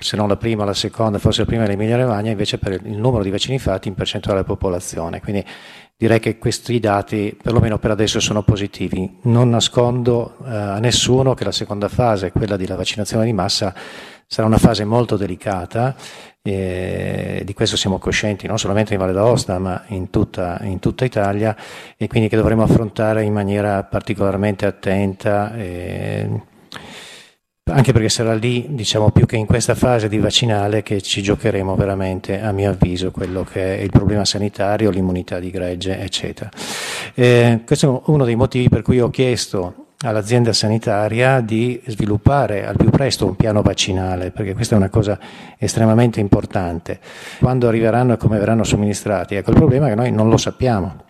se 0.00 0.16
non 0.16 0.28
la 0.28 0.36
prima, 0.36 0.64
la 0.64 0.74
seconda, 0.74 1.18
forse 1.18 1.40
la 1.40 1.46
prima 1.46 1.64
è 1.64 1.66
l'Emilia 1.66 1.96
Romagna, 1.96 2.30
invece 2.30 2.58
per 2.58 2.72
il 2.72 2.98
numero 2.98 3.22
di 3.22 3.30
vaccini 3.30 3.58
fatti 3.58 3.88
in 3.88 3.94
percentuale 3.94 4.42
della 4.42 4.52
popolazione. 4.52 5.20
Quindi 5.20 5.44
direi 5.96 6.20
che 6.20 6.38
questi 6.38 6.78
dati, 6.78 7.36
perlomeno 7.42 7.78
per 7.78 7.92
adesso, 7.92 8.20
sono 8.20 8.42
positivi. 8.42 9.18
Non 9.22 9.48
nascondo 9.48 10.36
eh, 10.44 10.50
a 10.54 10.78
nessuno 10.78 11.34
che 11.34 11.44
la 11.44 11.52
seconda 11.52 11.88
fase, 11.88 12.32
quella 12.32 12.56
della 12.56 12.76
vaccinazione 12.76 13.24
di 13.24 13.32
massa, 13.32 13.74
sarà 14.30 14.46
una 14.46 14.58
fase 14.58 14.84
molto 14.84 15.16
delicata, 15.16 15.96
eh, 16.42 17.42
di 17.44 17.54
questo 17.54 17.76
siamo 17.76 17.98
coscienti 17.98 18.46
non 18.46 18.58
solamente 18.58 18.92
in 18.92 19.00
Valle 19.00 19.14
d'Aosta 19.14 19.58
ma 19.58 19.82
in 19.88 20.10
tutta, 20.10 20.58
in 20.62 20.78
tutta, 20.80 21.06
Italia 21.06 21.56
e 21.96 22.06
quindi 22.08 22.28
che 22.28 22.36
dovremo 22.36 22.62
affrontare 22.62 23.22
in 23.22 23.32
maniera 23.32 23.82
particolarmente 23.84 24.66
attenta. 24.66 25.54
Eh, 25.56 26.42
anche 27.70 27.92
perché 27.92 28.08
sarà 28.08 28.32
lì, 28.34 28.66
diciamo, 28.70 29.10
più 29.10 29.26
che 29.26 29.36
in 29.36 29.44
questa 29.44 29.74
fase 29.74 30.08
di 30.08 30.18
vaccinale 30.18 30.82
che 30.82 31.02
ci 31.02 31.20
giocheremo 31.20 31.76
veramente, 31.76 32.40
a 32.40 32.50
mio 32.50 32.70
avviso, 32.70 33.10
quello 33.10 33.44
che 33.44 33.76
è 33.76 33.82
il 33.82 33.90
problema 33.90 34.24
sanitario, 34.24 34.88
l'immunità 34.88 35.38
di 35.38 35.50
gregge, 35.50 35.98
eccetera. 35.98 36.48
Eh, 37.14 37.60
questo 37.66 37.98
è 37.98 38.10
uno 38.10 38.24
dei 38.24 38.36
motivi 38.36 38.70
per 38.70 38.80
cui 38.80 39.00
ho 39.00 39.10
chiesto 39.10 39.87
all'azienda 40.00 40.52
sanitaria 40.52 41.40
di 41.40 41.80
sviluppare 41.86 42.66
al 42.66 42.76
più 42.76 42.90
presto 42.90 43.26
un 43.26 43.34
piano 43.34 43.62
vaccinale, 43.62 44.30
perché 44.30 44.54
questa 44.54 44.74
è 44.74 44.78
una 44.78 44.90
cosa 44.90 45.18
estremamente 45.58 46.20
importante. 46.20 47.00
Quando 47.40 47.66
arriveranno 47.66 48.12
e 48.12 48.16
come 48.16 48.38
verranno 48.38 48.64
somministrati, 48.64 49.34
ecco 49.34 49.50
il 49.50 49.56
problema 49.56 49.86
è 49.86 49.90
che 49.90 49.96
noi 49.96 50.12
non 50.12 50.28
lo 50.28 50.36
sappiamo. 50.36 51.06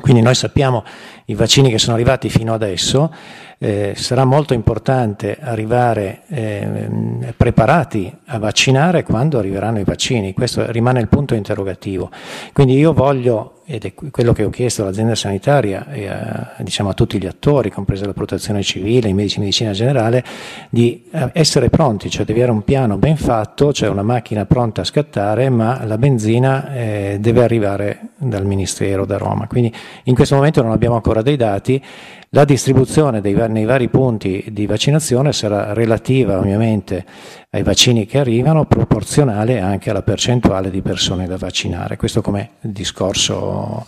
Quindi 0.00 0.22
noi 0.22 0.36
sappiamo 0.36 0.84
i 1.26 1.34
vaccini 1.34 1.68
che 1.68 1.78
sono 1.78 1.94
arrivati 1.94 2.28
fino 2.28 2.54
adesso, 2.54 3.12
eh, 3.58 3.94
sarà 3.96 4.24
molto 4.24 4.54
importante 4.54 5.36
arrivare 5.40 6.22
eh, 6.28 7.32
preparati 7.36 8.16
a 8.26 8.38
vaccinare 8.38 9.02
quando 9.02 9.38
arriveranno 9.38 9.80
i 9.80 9.84
vaccini, 9.84 10.32
questo 10.32 10.70
rimane 10.70 11.00
il 11.00 11.08
punto 11.08 11.34
interrogativo. 11.34 12.08
Quindi 12.52 12.76
io 12.76 12.92
voglio 12.92 13.59
ed 13.70 13.84
è 13.84 13.94
quello 13.94 14.32
che 14.32 14.42
ho 14.42 14.50
chiesto 14.50 14.82
all'azienda 14.82 15.14
sanitaria 15.14 15.88
e 15.92 16.08
a, 16.08 16.56
diciamo, 16.58 16.88
a 16.88 16.92
tutti 16.92 17.20
gli 17.20 17.26
attori, 17.26 17.70
compresa 17.70 18.04
la 18.04 18.12
protezione 18.12 18.64
civile, 18.64 19.08
i 19.08 19.14
medici 19.14 19.36
di 19.36 19.42
medicina 19.42 19.70
generale, 19.70 20.24
di 20.68 21.04
eh, 21.08 21.30
essere 21.34 21.70
pronti, 21.70 22.10
cioè 22.10 22.24
devi 22.24 22.40
avere 22.40 22.52
un 22.52 22.64
piano 22.64 22.96
ben 22.96 23.16
fatto, 23.16 23.72
cioè 23.72 23.88
una 23.88 24.02
macchina 24.02 24.44
pronta 24.44 24.80
a 24.80 24.84
scattare, 24.84 25.48
ma 25.50 25.84
la 25.84 25.98
benzina 25.98 26.74
eh, 26.74 27.18
deve 27.20 27.44
arrivare 27.44 28.09
dal 28.20 28.44
Ministero, 28.44 29.04
da 29.04 29.16
Roma. 29.16 29.46
Quindi 29.46 29.72
in 30.04 30.14
questo 30.14 30.34
momento 30.34 30.62
non 30.62 30.72
abbiamo 30.72 30.94
ancora 30.94 31.22
dei 31.22 31.36
dati, 31.36 31.82
la 32.30 32.44
distribuzione 32.44 33.20
dei, 33.20 33.34
nei 33.48 33.64
vari 33.64 33.88
punti 33.88 34.44
di 34.52 34.66
vaccinazione 34.66 35.32
sarà 35.32 35.72
relativa 35.72 36.38
ovviamente 36.38 37.04
ai 37.50 37.62
vaccini 37.62 38.06
che 38.06 38.18
arrivano, 38.18 38.66
proporzionale 38.66 39.58
anche 39.58 39.90
alla 39.90 40.02
percentuale 40.02 40.70
di 40.70 40.82
persone 40.82 41.26
da 41.26 41.36
vaccinare. 41.36 41.96
Questo 41.96 42.20
come 42.20 42.50
discorso 42.60 43.84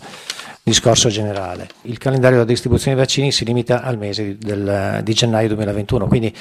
discorso 0.63 1.09
generale. 1.09 1.67
Il 1.81 1.97
calendario 1.97 2.37
della 2.37 2.49
distribuzione 2.49 2.95
dei 2.95 3.03
vaccini 3.03 3.33
si 3.33 3.43
limita 3.43 3.83
al 3.83 3.97
mese 3.97 4.37
del, 4.37 5.01
di 5.03 5.13
gennaio 5.13 5.49
2021, 5.49 6.07
quindi 6.07 6.33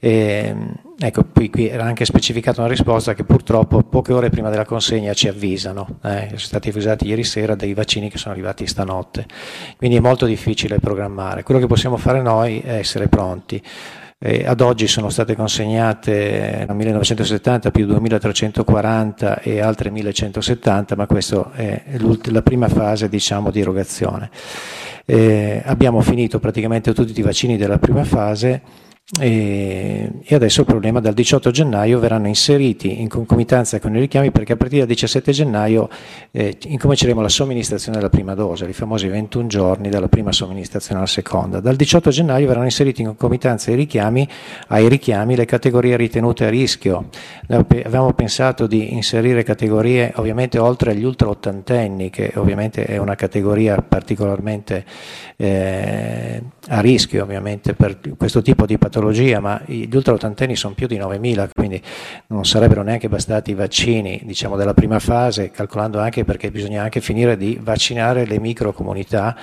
eh, 0.00 0.52
ecco, 0.98 1.24
qui, 1.32 1.48
qui, 1.48 1.68
era 1.68 1.84
anche 1.84 2.04
specificata 2.04 2.60
una 2.60 2.68
risposta 2.68 3.14
che 3.14 3.22
purtroppo 3.22 3.84
poche 3.84 4.12
ore 4.12 4.30
prima 4.30 4.50
della 4.50 4.64
consegna 4.64 5.14
ci 5.14 5.28
avvisano, 5.28 6.00
eh, 6.02 6.24
sono 6.26 6.38
stati 6.38 6.70
avvisati 6.70 7.06
ieri 7.06 7.22
sera 7.22 7.54
dei 7.54 7.72
vaccini 7.72 8.10
che 8.10 8.18
sono 8.18 8.34
arrivati 8.34 8.66
stanotte, 8.66 9.26
quindi 9.76 9.98
è 9.98 10.00
molto 10.00 10.26
difficile 10.26 10.80
programmare. 10.80 11.44
Quello 11.44 11.60
che 11.60 11.68
possiamo 11.68 11.96
fare 11.96 12.20
noi 12.20 12.58
è 12.58 12.74
essere 12.74 13.06
pronti. 13.06 13.62
Eh, 14.20 14.44
ad 14.44 14.60
oggi 14.62 14.88
sono 14.88 15.10
state 15.10 15.36
consegnate 15.36 16.66
1970 16.68 17.70
più 17.70 17.86
2340 17.86 19.40
e 19.42 19.60
altre 19.60 19.90
1170, 19.90 20.96
ma 20.96 21.06
questa 21.06 21.52
è 21.52 21.82
la 22.24 22.42
prima 22.42 22.68
fase 22.68 23.08
diciamo, 23.08 23.52
di 23.52 23.60
erogazione. 23.60 24.28
Eh, 25.04 25.62
abbiamo 25.64 26.00
finito 26.00 26.40
praticamente 26.40 26.92
tutti 26.92 27.16
i 27.16 27.22
vaccini 27.22 27.56
della 27.56 27.78
prima 27.78 28.02
fase 28.02 28.60
e, 29.18 30.10
e, 30.22 30.34
adesso 30.34 30.60
il 30.60 30.66
problema 30.66 31.00
dal 31.00 31.14
18 31.14 31.50
gennaio 31.50 31.98
verranno 31.98 32.26
inseriti 32.26 33.00
in 33.00 33.08
concomitanza 33.08 33.80
con 33.80 33.96
i 33.96 34.00
richiami 34.00 34.30
perché 34.30 34.52
a 34.52 34.56
partire 34.56 34.80
dal 34.80 34.88
17 34.88 35.32
gennaio 35.32 35.88
eh, 36.30 36.58
incominceremo 36.62 37.22
la 37.22 37.30
somministrazione 37.30 37.96
della 37.96 38.10
prima 38.10 38.34
dose, 38.34 38.66
i 38.66 38.74
famosi 38.74 39.08
21 39.08 39.46
giorni 39.46 39.88
dalla 39.88 40.08
prima 40.08 40.30
somministrazione 40.30 40.98
alla 40.98 41.08
seconda. 41.08 41.60
Dal 41.60 41.74
18 41.74 42.10
gennaio 42.10 42.46
verranno 42.48 42.66
inseriti 42.66 43.00
in 43.00 43.06
concomitanza 43.06 43.70
ai 43.70 43.76
richiami, 43.76 44.28
ai 44.66 44.88
richiami 44.90 45.36
le 45.36 45.46
categorie 45.46 45.96
ritenute 45.96 46.44
a 46.44 46.50
rischio. 46.50 47.08
Avevamo 47.46 48.12
pensato 48.12 48.66
di 48.66 48.92
inserire 48.92 49.42
categorie 49.42 50.12
ovviamente 50.16 50.58
oltre 50.58 50.90
agli 50.90 51.04
ultra 51.04 51.30
ottantenni, 51.30 52.10
che 52.10 52.32
ovviamente 52.34 52.84
è 52.84 52.98
una 52.98 53.14
categoria 53.14 53.80
particolarmente 53.80 54.84
eh, 55.36 56.42
a 56.68 56.80
rischio 56.80 57.22
ovviamente 57.22 57.72
per 57.72 58.00
questo 58.18 58.42
tipo 58.42 58.66
di 58.66 58.76
patologia 58.76 58.96
patologia, 58.98 59.38
ma 59.38 59.62
gli 59.64 59.88
ultraottantenni 59.94 60.56
sono 60.56 60.74
più 60.74 60.88
di 60.88 60.98
9.000, 60.98 61.50
quindi 61.54 61.80
non 62.28 62.44
sarebbero 62.44 62.82
neanche 62.82 63.08
bastati 63.08 63.52
i 63.52 63.54
vaccini 63.54 64.20
diciamo, 64.24 64.56
della 64.56 64.74
prima 64.74 64.98
fase, 64.98 65.50
calcolando 65.50 66.00
anche 66.00 66.24
perché 66.24 66.50
bisogna 66.50 66.82
anche 66.82 67.00
finire 67.00 67.36
di 67.36 67.58
vaccinare 67.62 68.26
le 68.26 68.40
microcomunità 68.40 69.36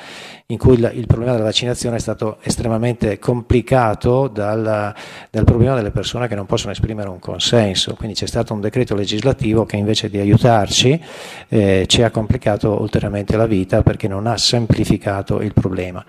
in 0.48 0.58
cui 0.58 0.76
il, 0.76 0.92
il 0.94 1.08
problema 1.08 1.32
della 1.32 1.46
vaccinazione 1.46 1.96
è 1.96 2.00
stato 2.00 2.38
estremamente 2.44 3.18
complicato 3.18 4.28
dal, 4.28 4.94
dal 5.32 5.44
problema 5.44 5.76
delle 5.76 5.92
persone 5.92 6.28
che 6.28 6.36
non 6.36 6.46
possono 6.46 6.72
esprimere 6.72 7.10
un 7.10 7.20
consenso. 7.20 7.96
Quindi 7.96 8.16
c'è 8.16 8.28
stato 8.28 8.54
un 8.54 8.62
decreto 8.62 8.94
legislativo 8.94 9.66
che 9.66 9.78
invece 9.78 10.10
di 10.10 10.20
aiutarci 10.20 11.02
eh, 11.48 11.86
ci 11.88 12.04
ha 12.04 12.12
complicato 12.12 12.80
ulteriormente 12.80 13.38
la 13.38 13.48
vita 13.48 13.82
perché 13.82 14.08
non 14.08 14.28
ha 14.28 14.38
semplificato 14.38 15.42
il 15.42 15.54
problema. 15.54 16.06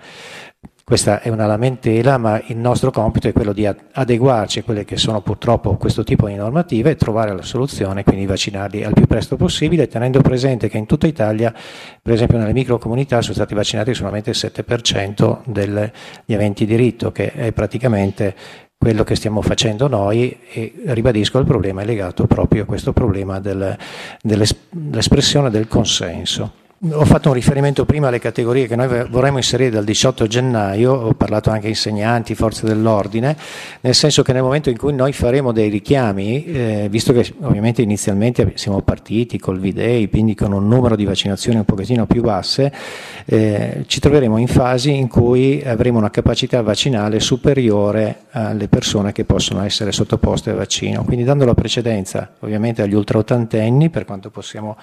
Questa 0.89 1.19
è 1.19 1.27
una 1.27 1.47
lamentela, 1.47 2.17
ma 2.17 2.41
il 2.45 2.55
nostro 2.55 2.91
compito 2.91 3.27
è 3.27 3.33
quello 3.33 3.51
di 3.51 3.67
adeguarci 3.67 4.59
a 4.59 4.63
quelle 4.63 4.85
che 4.85 4.95
sono 4.95 5.19
purtroppo 5.19 5.75
questo 5.75 6.05
tipo 6.05 6.27
di 6.27 6.35
normative 6.35 6.91
e 6.91 6.95
trovare 6.95 7.35
la 7.35 7.41
soluzione, 7.41 8.05
quindi 8.05 8.25
vaccinarli 8.25 8.85
al 8.85 8.93
più 8.93 9.05
presto 9.05 9.35
possibile, 9.35 9.89
tenendo 9.89 10.21
presente 10.21 10.69
che 10.69 10.77
in 10.77 10.85
tutta 10.85 11.05
Italia, 11.05 11.53
per 12.01 12.13
esempio 12.13 12.37
nelle 12.37 12.53
microcomunità, 12.53 13.21
sono 13.21 13.33
stati 13.33 13.53
vaccinati 13.53 13.93
solamente 13.93 14.29
il 14.29 14.37
7% 14.39 15.39
degli 15.43 16.33
aventi 16.33 16.65
diritto, 16.65 17.11
che 17.11 17.33
è 17.33 17.51
praticamente 17.51 18.33
quello 18.77 19.03
che 19.03 19.17
stiamo 19.17 19.41
facendo 19.41 19.89
noi 19.89 20.39
e 20.53 20.71
ribadisco 20.85 21.37
il 21.37 21.45
problema 21.45 21.81
è 21.81 21.85
legato 21.85 22.27
proprio 22.27 22.63
a 22.63 22.65
questo 22.65 22.93
problema 22.93 23.41
del, 23.41 23.77
dell'espressione 24.21 25.49
del 25.49 25.67
consenso. 25.67 26.65
Ho 26.79 27.05
fatto 27.05 27.29
un 27.29 27.33
riferimento 27.33 27.85
prima 27.85 28.09
alle 28.09 28.19
categorie 28.19 28.67
che 28.67 28.75
noi 28.75 28.87
vorremmo 29.09 29.37
inserire 29.37 29.71
dal 29.71 29.83
18 29.83 30.27
gennaio, 30.27 30.93
ho 30.93 31.13
parlato 31.15 31.49
anche 31.49 31.67
insegnanti, 31.67 32.35
forze 32.35 32.67
dell'ordine, 32.67 33.35
nel 33.81 33.95
senso 33.95 34.21
che 34.21 34.31
nel 34.31 34.43
momento 34.43 34.69
in 34.69 34.77
cui 34.77 34.93
noi 34.93 35.11
faremo 35.11 35.51
dei 35.51 35.69
richiami, 35.69 36.45
eh, 36.45 36.87
visto 36.87 37.13
che 37.13 37.33
ovviamente 37.41 37.81
inizialmente 37.81 38.51
siamo 38.57 38.81
partiti 38.81 39.39
col 39.39 39.59
V-Day, 39.59 40.07
quindi 40.07 40.35
con 40.35 40.51
un 40.51 40.67
numero 40.67 40.95
di 40.95 41.03
vaccinazioni 41.03 41.57
un 41.57 41.65
pochettino 41.65 42.05
più 42.05 42.21
basse, 42.21 42.71
eh, 43.25 43.83
ci 43.87 43.99
troveremo 43.99 44.37
in 44.37 44.47
fasi 44.47 44.95
in 44.95 45.07
cui 45.07 45.63
avremo 45.65 45.97
una 45.97 46.11
capacità 46.11 46.61
vaccinale 46.61 47.19
superiore 47.19 48.25
alle 48.33 48.67
persone 48.67 49.13
che 49.13 49.25
possono 49.25 49.63
essere 49.63 49.91
sottoposte 49.91 50.51
al 50.51 50.57
vaccino, 50.57 51.03
quindi 51.03 51.23
dando 51.23 51.43
la 51.43 51.55
precedenza 51.55 52.33
ovviamente 52.41 52.83
agli 52.83 52.93
ultraottantenni 52.93 53.89
per 53.89 54.05
quanto 54.05 54.29
possiamo 54.29 54.77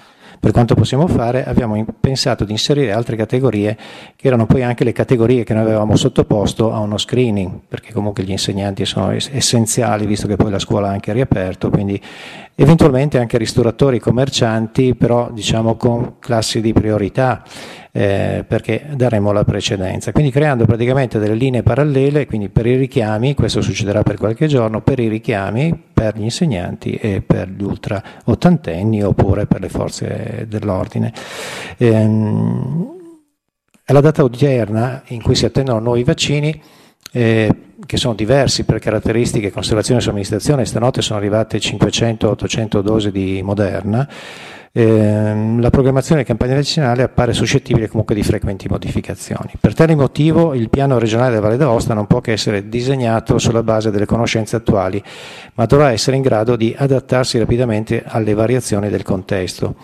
per 0.45 0.53
quanto 0.53 0.75
possiamo 0.75 1.07
fare, 1.07 1.47
abbiamo 1.47 1.83
pensato 1.99 2.45
di 2.45 2.53
inserire 2.53 2.93
altre 2.93 3.17
categorie 3.17 3.79
che 4.15 4.27
erano 4.27 4.45
poi 4.45 4.63
anche 4.63 4.85
le 4.85 4.93
categorie 4.93 5.43
che 5.43 5.55
noi 5.55 5.63
avevamo 5.63 5.97
sottoposto 5.97 6.71
a 6.71 6.81
uno 6.81 6.99
screening, 6.99 7.61
perché 7.67 7.95
comunque 7.95 8.25
gli 8.25 8.31
insegnanti 8.31 8.85
sono 8.85 9.11
essenziali, 9.11 10.05
visto 10.05 10.27
che 10.27 10.37
poi 10.37 10.51
la 10.51 10.59
scuola 10.59 10.89
ha 10.89 10.91
anche 10.91 11.15
riaperto, 11.15 11.71
quindi 11.71 11.99
eventualmente 12.57 13.17
anche 13.17 13.39
ristoratori, 13.39 13.99
commercianti, 13.99 14.95
però 14.95 15.31
diciamo 15.33 15.77
con 15.77 16.17
classi 16.19 16.61
di 16.61 16.75
priorità 16.75 17.43
eh, 17.97 18.45
perché 18.45 18.87
daremo 18.97 19.31
la 19.31 19.45
precedenza. 19.45 20.11
Quindi 20.11 20.33
creando 20.33 20.65
praticamente 20.65 21.21
delle 21.21 21.35
linee 21.35 21.63
parallele, 21.63 22.27
quindi 22.27 22.49
per 22.49 22.67
i 22.67 22.75
richiami, 22.75 23.35
questo 23.35 23.61
succederà 23.61 24.03
per 24.03 24.17
qualche 24.17 24.49
giorno, 24.49 24.81
per 24.81 24.99
i 24.99 25.07
richiami 25.07 25.81
per 25.93 26.17
gli 26.17 26.23
insegnanti 26.23 26.95
e 26.95 27.23
per 27.25 27.49
gli 27.49 27.63
ultra 27.63 28.03
ottantenni 28.25 29.01
oppure 29.05 29.47
per 29.47 29.61
le 29.61 29.69
forze 29.69 30.45
dell'ordine. 30.49 31.13
Ehm, 31.77 32.97
alla 33.85 34.01
data 34.01 34.25
odierna 34.25 35.03
in 35.09 35.23
cui 35.23 35.37
si 35.37 35.45
attendono 35.45 35.79
nuovi 35.79 36.03
vaccini, 36.03 36.61
eh, 37.13 37.55
che 37.87 37.97
sono 37.97 38.15
diversi 38.15 38.65
per 38.65 38.81
caratteristiche, 38.81 39.53
conservazione 39.53 40.01
e 40.01 40.03
somministrazione, 40.03 40.65
stanotte 40.65 41.01
sono 41.01 41.21
arrivate 41.21 41.59
500-800 41.59 42.81
dosi 42.81 43.13
di 43.13 43.41
Moderna, 43.41 44.09
eh, 44.77 45.57
la 45.61 45.71
programmazione 45.71 46.23
delle 46.23 46.37
campagne 46.37 46.57
vaccinali 46.57 47.03
appare 47.03 47.33
suscettibile 47.33 47.87
comunque 47.87 48.17
di 48.17 48.25
frequenti 48.25 48.67
modificazioni. 48.69 49.53
Per 49.61 49.73
tale 49.73 49.95
motivo 49.95 50.53
il 50.53 50.69
piano 50.69 50.99
regionale 50.99 51.31
della 51.31 51.43
Valle 51.43 51.57
d'Aosta 51.57 51.95
non 51.95 52.09
può 52.09 52.21
che 52.21 52.33
essere 52.33 52.69
disegnato 52.69 53.39
sulla 53.39 53.63
base 53.63 53.93
delle 53.93 54.05
conoscenze 54.05 54.57
attuali, 54.57 55.01
ma 55.55 55.67
dovrà 55.67 55.93
essere 55.93 56.17
in 56.17 56.23
grado 56.23 56.57
di 56.57 56.75
adattarsi 56.77 57.39
rapidamente 57.39 58.03
alle 58.05 58.35
variazioni 58.35 58.89
del 58.89 59.05
contesto. 59.05 59.77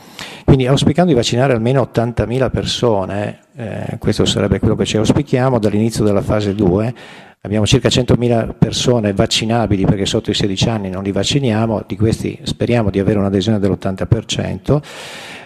Quindi 0.45 0.67
auspicando 0.67 1.13
di 1.13 1.17
vaccinare 1.17 1.53
almeno 1.53 1.89
80.000 1.95 2.51
persone, 2.51 3.39
eh, 3.55 3.97
questo 4.01 4.25
sarebbe 4.25 4.59
quello 4.59 4.75
che 4.75 4.87
ci 4.87 4.97
auspichiamo 4.97 5.61
dall'inizio 5.61 6.03
della 6.03 6.23
fase 6.23 6.53
2, 6.53 6.95
Abbiamo 7.43 7.65
circa 7.65 7.89
100.000 7.89 8.55
persone 8.59 9.15
vaccinabili 9.15 9.87
perché 9.87 10.05
sotto 10.05 10.31
i 10.31 10.35
16 10.35 10.69
anni 10.69 10.91
non 10.91 11.03
li 11.03 11.11
vacciniamo, 11.11 11.85
di 11.87 11.97
questi 11.97 12.39
speriamo 12.43 12.91
di 12.91 12.99
avere 12.99 13.19
un'adesione 13.19 13.59
dell'80%. 13.59 14.83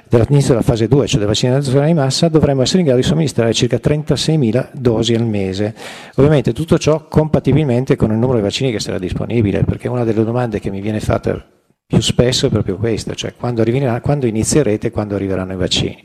Dall'inizio 0.09 0.51
della 0.51 0.63
fase 0.63 0.89
2, 0.89 1.07
cioè 1.07 1.19
della 1.19 1.31
vaccinazione 1.31 1.87
di 1.87 1.95
massa, 1.95 2.27
dovremmo 2.27 2.63
essere 2.63 2.81
in 2.81 2.87
grado 2.87 3.01
di 3.01 3.07
somministrare 3.07 3.53
circa 3.53 3.77
36.000 3.77 4.71
dosi 4.73 5.15
al 5.15 5.25
mese. 5.25 5.73
Ovviamente 6.17 6.53
tutto 6.53 6.79
ciò 6.79 7.07
compatibilmente 7.07 7.95
con 7.95 8.11
il 8.11 8.17
numero 8.17 8.39
di 8.39 8.43
vaccini 8.43 8.73
che 8.73 8.81
sarà 8.81 8.99
disponibile, 8.99 9.63
perché 9.63 9.87
una 9.87 10.03
delle 10.03 10.25
domande 10.25 10.59
che 10.59 10.71
mi 10.71 10.81
viene 10.81 10.99
fatta 10.99 11.45
più 11.87 12.01
spesso 12.01 12.47
è 12.47 12.49
proprio 12.49 12.77
questa, 12.77 13.13
cioè 13.15 13.35
quando, 13.35 13.63
quando 14.01 14.27
inizierete 14.27 14.91
quando 14.91 15.15
arriveranno 15.15 15.53
i 15.53 15.57
vaccini. 15.57 16.03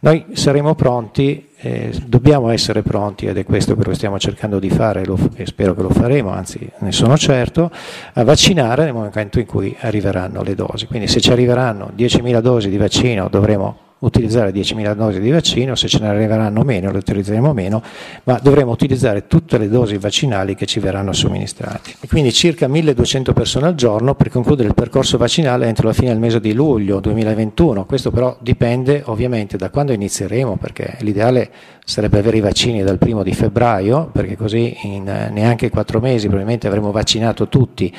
Noi 0.00 0.26
saremo 0.32 0.74
pronti, 0.74 1.48
eh, 1.56 1.90
dobbiamo 2.04 2.50
essere 2.50 2.82
pronti, 2.82 3.24
ed 3.24 3.38
è 3.38 3.44
questo 3.44 3.74
che 3.74 3.94
stiamo 3.94 4.18
cercando 4.18 4.58
di 4.58 4.68
fare 4.68 5.04
lo, 5.06 5.18
e 5.34 5.46
spero 5.46 5.74
che 5.74 5.80
lo 5.80 5.88
faremo, 5.88 6.30
anzi 6.30 6.70
ne 6.80 6.92
sono 6.92 7.16
certo, 7.16 7.70
a 8.12 8.22
vaccinare 8.22 8.84
nel 8.84 8.92
momento 8.92 9.38
in 9.38 9.46
cui 9.46 9.74
arriveranno 9.80 10.42
le 10.42 10.54
dosi. 10.54 10.86
Quindi 10.86 11.08
se 11.08 11.20
ci 11.20 11.32
arriveranno 11.32 11.90
10.000 11.96 12.40
dosi 12.40 12.68
di 12.68 12.76
vaccino 12.76 13.28
dovremo 13.28 13.78
utilizzare 14.04 14.50
10.000 14.50 14.94
dosi 14.94 15.20
di 15.20 15.30
vaccino, 15.30 15.74
se 15.74 15.88
ce 15.88 15.98
ne 15.98 16.08
arriveranno 16.08 16.62
meno 16.62 16.90
le 16.90 16.98
utilizzeremo 16.98 17.52
meno, 17.52 17.82
ma 18.24 18.38
dovremo 18.42 18.70
utilizzare 18.70 19.26
tutte 19.26 19.58
le 19.58 19.68
dosi 19.68 19.98
vaccinali 19.98 20.54
che 20.54 20.66
ci 20.66 20.80
verranno 20.80 21.12
somministrate. 21.12 21.94
E 22.00 22.06
quindi 22.06 22.32
circa 22.32 22.68
1.200 22.68 23.32
persone 23.32 23.66
al 23.66 23.74
giorno 23.74 24.14
per 24.14 24.28
concludere 24.28 24.68
il 24.68 24.74
percorso 24.74 25.18
vaccinale 25.18 25.66
entro 25.66 25.86
la 25.86 25.92
fine 25.92 26.08
del 26.08 26.18
mese 26.18 26.40
di 26.40 26.52
luglio 26.52 27.00
2021. 27.00 27.84
Questo 27.86 28.10
però 28.10 28.36
dipende 28.40 29.02
ovviamente 29.06 29.56
da 29.56 29.70
quando 29.70 29.92
inizieremo, 29.92 30.56
perché 30.56 30.96
l'ideale 31.00 31.50
sarebbe 31.84 32.18
avere 32.18 32.38
i 32.38 32.40
vaccini 32.40 32.82
dal 32.82 32.98
primo 32.98 33.22
di 33.22 33.32
febbraio, 33.34 34.10
perché 34.12 34.36
così 34.36 34.76
in 34.82 35.04
neanche 35.04 35.70
quattro 35.70 36.00
mesi 36.00 36.26
probabilmente 36.26 36.66
avremo 36.66 36.90
vaccinato 36.92 37.48
tutti 37.48 37.92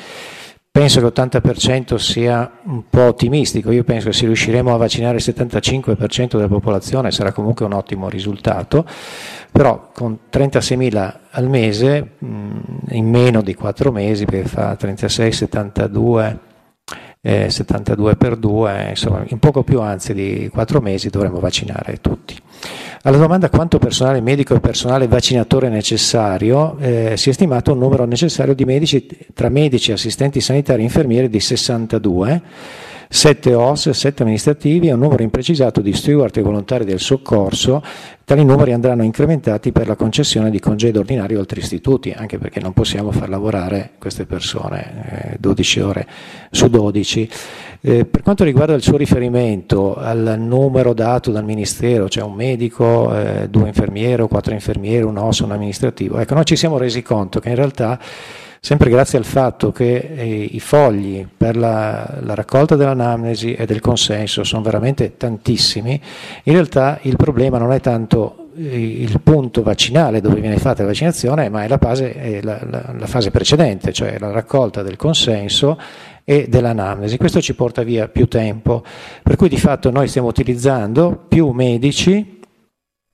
Penso 0.76 1.00
che 1.00 1.06
l'80% 1.06 1.94
sia 1.94 2.58
un 2.64 2.82
po' 2.90 3.04
ottimistico, 3.04 3.70
io 3.70 3.82
penso 3.82 4.08
che 4.08 4.12
se 4.12 4.26
riusciremo 4.26 4.74
a 4.74 4.76
vaccinare 4.76 5.16
il 5.16 5.22
75% 5.26 6.32
della 6.32 6.48
popolazione 6.48 7.10
sarà 7.10 7.32
comunque 7.32 7.64
un 7.64 7.72
ottimo 7.72 8.10
risultato, 8.10 8.84
però 9.50 9.88
con 9.94 10.18
36.000 10.30 11.14
al 11.30 11.48
mese, 11.48 12.16
in 12.18 13.08
meno 13.08 13.40
di 13.40 13.54
4 13.54 13.90
mesi, 13.90 14.26
perché 14.26 14.48
fa 14.48 14.76
36, 14.76 15.32
72, 15.32 16.38
eh, 17.22 17.48
72 17.48 18.16
per 18.16 18.36
2, 18.36 18.86
insomma 18.90 19.24
in 19.28 19.38
poco 19.38 19.62
più 19.62 19.80
anzi 19.80 20.12
di 20.12 20.50
4 20.52 20.82
mesi 20.82 21.08
dovremo 21.08 21.40
vaccinare 21.40 22.02
tutti. 22.02 22.36
Alla 23.06 23.18
domanda 23.18 23.48
quanto 23.50 23.78
personale 23.78 24.20
medico 24.20 24.56
e 24.56 24.58
personale 24.58 25.06
vaccinatore 25.06 25.68
è 25.68 25.70
necessario, 25.70 26.76
eh, 26.80 27.16
si 27.16 27.30
è 27.30 27.32
stimato 27.32 27.70
un 27.70 27.78
numero 27.78 28.04
necessario 28.04 28.52
di 28.52 28.64
medici, 28.64 29.06
tra 29.32 29.48
medici, 29.48 29.92
assistenti 29.92 30.40
sanitari 30.40 30.80
e 30.80 30.86
infermieri 30.86 31.28
di 31.28 31.38
62 31.38 32.42
7 33.08 33.54
OS, 33.54 33.90
7 33.90 34.22
amministrativi 34.22 34.88
e 34.88 34.92
un 34.92 35.00
numero 35.00 35.22
imprecisato 35.22 35.80
di 35.80 35.92
steward 35.92 36.36
e 36.36 36.42
volontari 36.42 36.84
del 36.84 37.00
soccorso. 37.00 37.82
Tali 38.24 38.44
numeri 38.44 38.72
andranno 38.72 39.04
incrementati 39.04 39.70
per 39.70 39.86
la 39.86 39.94
concessione 39.94 40.50
di 40.50 40.58
congedo 40.58 40.98
ordinario 40.98 41.38
altri 41.38 41.60
istituti, 41.60 42.10
anche 42.10 42.38
perché 42.38 42.58
non 42.60 42.72
possiamo 42.72 43.12
far 43.12 43.28
lavorare 43.28 43.92
queste 43.98 44.26
persone 44.26 45.32
eh, 45.32 45.36
12 45.38 45.80
ore 45.80 46.06
su 46.50 46.68
12. 46.68 47.30
Eh, 47.80 48.04
per 48.04 48.22
quanto 48.22 48.42
riguarda 48.42 48.74
il 48.74 48.82
suo 48.82 48.96
riferimento 48.96 49.94
al 49.94 50.34
numero 50.38 50.92
dato 50.92 51.30
dal 51.30 51.44
Ministero, 51.44 52.08
cioè 52.08 52.24
un 52.24 52.34
medico, 52.34 53.16
eh, 53.16 53.48
due 53.48 53.68
infermieri 53.68 54.26
quattro 54.28 54.52
infermieri, 54.52 55.04
un 55.04 55.16
OS, 55.16 55.40
un 55.40 55.52
amministrativo, 55.52 56.18
ecco, 56.18 56.34
noi 56.34 56.44
ci 56.44 56.56
siamo 56.56 56.78
resi 56.78 57.02
conto 57.02 57.40
che 57.40 57.48
in 57.48 57.54
realtà 57.54 57.98
sempre 58.66 58.90
grazie 58.90 59.16
al 59.16 59.24
fatto 59.24 59.70
che 59.70 59.94
eh, 59.94 60.48
i 60.50 60.58
fogli 60.58 61.24
per 61.36 61.56
la, 61.56 62.18
la, 62.20 62.34
raccolta 62.34 62.74
dell'anamnesi 62.74 63.54
e 63.54 63.64
del 63.64 63.78
consenso 63.78 64.42
sono 64.42 64.60
veramente 64.62 65.16
tantissimi, 65.16 66.00
in 66.42 66.52
realtà 66.52 66.98
il 67.02 67.14
problema 67.14 67.58
non 67.58 67.70
è 67.70 67.78
tanto 67.78 68.48
eh, 68.56 69.02
il 69.02 69.20
punto 69.20 69.62
vaccinale 69.62 70.20
dove 70.20 70.40
viene 70.40 70.58
fatta 70.58 70.82
la 70.82 70.88
vaccinazione, 70.88 71.48
ma 71.48 71.62
è 71.62 71.68
la 71.68 71.78
fase, 71.78 72.12
è 72.12 72.42
la, 72.42 72.58
la, 72.68 72.92
la 72.98 73.06
fase 73.06 73.30
precedente, 73.30 73.92
cioè 73.92 74.18
la 74.18 74.32
raccolta 74.32 74.82
del 74.82 74.96
consenso 74.96 75.78
e 76.24 76.46
dell'anamnesi. 76.48 77.18
Questo 77.18 77.40
ci 77.40 77.54
porta 77.54 77.84
via 77.84 78.08
più 78.08 78.26
tempo, 78.26 78.82
per 79.22 79.36
cui 79.36 79.48
di 79.48 79.58
fatto 79.58 79.92
noi 79.92 80.08
stiamo 80.08 80.26
utilizzando 80.26 81.24
più 81.28 81.50
medici 81.50 82.40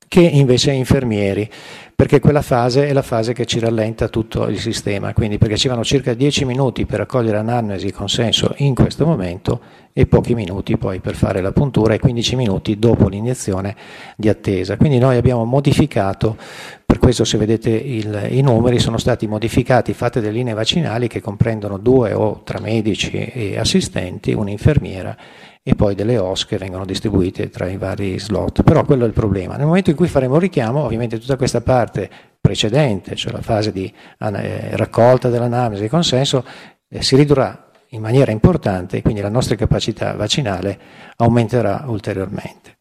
che 0.08 0.20
invece 0.20 0.72
infermieri 0.72 1.48
perché 1.94 2.20
quella 2.20 2.42
fase 2.42 2.88
è 2.88 2.92
la 2.92 3.02
fase 3.02 3.32
che 3.32 3.44
ci 3.44 3.58
rallenta 3.58 4.08
tutto 4.08 4.48
il 4.48 4.58
sistema, 4.58 5.12
quindi 5.12 5.38
perché 5.38 5.56
ci 5.56 5.68
vanno 5.68 5.84
circa 5.84 6.14
10 6.14 6.44
minuti 6.44 6.84
per 6.86 6.98
raccogliere 6.98 7.38
analisi 7.38 7.86
e 7.86 7.92
consenso 7.92 8.54
in 8.58 8.74
questo 8.74 9.06
momento 9.06 9.60
e 9.92 10.06
pochi 10.06 10.34
minuti 10.34 10.78
poi 10.78 11.00
per 11.00 11.14
fare 11.14 11.40
la 11.40 11.52
puntura 11.52 11.94
e 11.94 11.98
15 11.98 12.36
minuti 12.36 12.78
dopo 12.78 13.08
l'iniezione 13.08 13.76
di 14.16 14.28
attesa. 14.28 14.76
Quindi 14.76 14.98
noi 14.98 15.16
abbiamo 15.16 15.44
modificato, 15.44 16.36
per 16.84 16.98
questo 16.98 17.24
se 17.24 17.38
vedete 17.38 17.70
il, 17.70 18.28
i 18.30 18.40
numeri 18.40 18.78
sono 18.78 18.98
stati 18.98 19.26
modificati, 19.26 19.92
fatte 19.92 20.20
delle 20.20 20.32
linee 20.32 20.54
vaccinali 20.54 21.08
che 21.08 21.20
comprendono 21.20 21.78
due 21.78 22.14
o 22.14 22.40
tra 22.42 22.58
medici 22.58 23.10
e 23.10 23.58
assistenti, 23.58 24.32
un'infermiera 24.32 25.16
e 25.62 25.74
poi 25.74 25.94
delle 25.94 26.18
OS 26.18 26.44
che 26.44 26.58
vengono 26.58 26.84
distribuite 26.84 27.48
tra 27.48 27.68
i 27.68 27.76
vari 27.76 28.18
slot. 28.18 28.62
Però 28.62 28.84
quello 28.84 29.04
è 29.04 29.06
il 29.06 29.12
problema. 29.12 29.56
Nel 29.56 29.66
momento 29.66 29.90
in 29.90 29.96
cui 29.96 30.08
faremo 30.08 30.38
richiamo, 30.38 30.82
ovviamente 30.82 31.18
tutta 31.18 31.36
questa 31.36 31.60
parte 31.60 32.10
precedente, 32.40 33.14
cioè 33.14 33.32
la 33.32 33.42
fase 33.42 33.70
di 33.70 33.92
eh, 34.18 34.76
raccolta 34.76 35.28
dell'analisi 35.28 35.84
e 35.84 35.88
consenso, 35.88 36.44
eh, 36.88 37.02
si 37.02 37.14
ridurrà 37.14 37.70
in 37.90 38.00
maniera 38.00 38.32
importante 38.32 38.96
e 38.96 39.02
quindi 39.02 39.20
la 39.20 39.28
nostra 39.28 39.54
capacità 39.54 40.14
vaccinale 40.14 40.78
aumenterà 41.16 41.84
ulteriormente. 41.86 42.76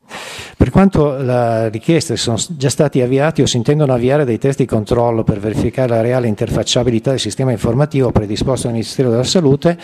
Per 0.57 0.69
quanto 0.69 1.17
la 1.17 1.69
richiesta 1.69 2.15
sono 2.15 2.37
già 2.49 2.69
stati 2.69 3.01
avviati 3.01 3.41
o 3.41 3.45
si 3.45 3.57
intendono 3.57 3.93
avviare 3.93 4.25
dei 4.25 4.37
test 4.37 4.59
di 4.59 4.65
controllo 4.65 5.23
per 5.23 5.39
verificare 5.39 5.89
la 5.89 6.01
reale 6.01 6.27
interfacciabilità 6.27 7.11
del 7.11 7.19
sistema 7.19 7.51
informativo 7.51 8.11
predisposto 8.11 8.67
dal 8.67 8.75
Ministero 8.75 9.09
della 9.09 9.23
Salute, 9.23 9.77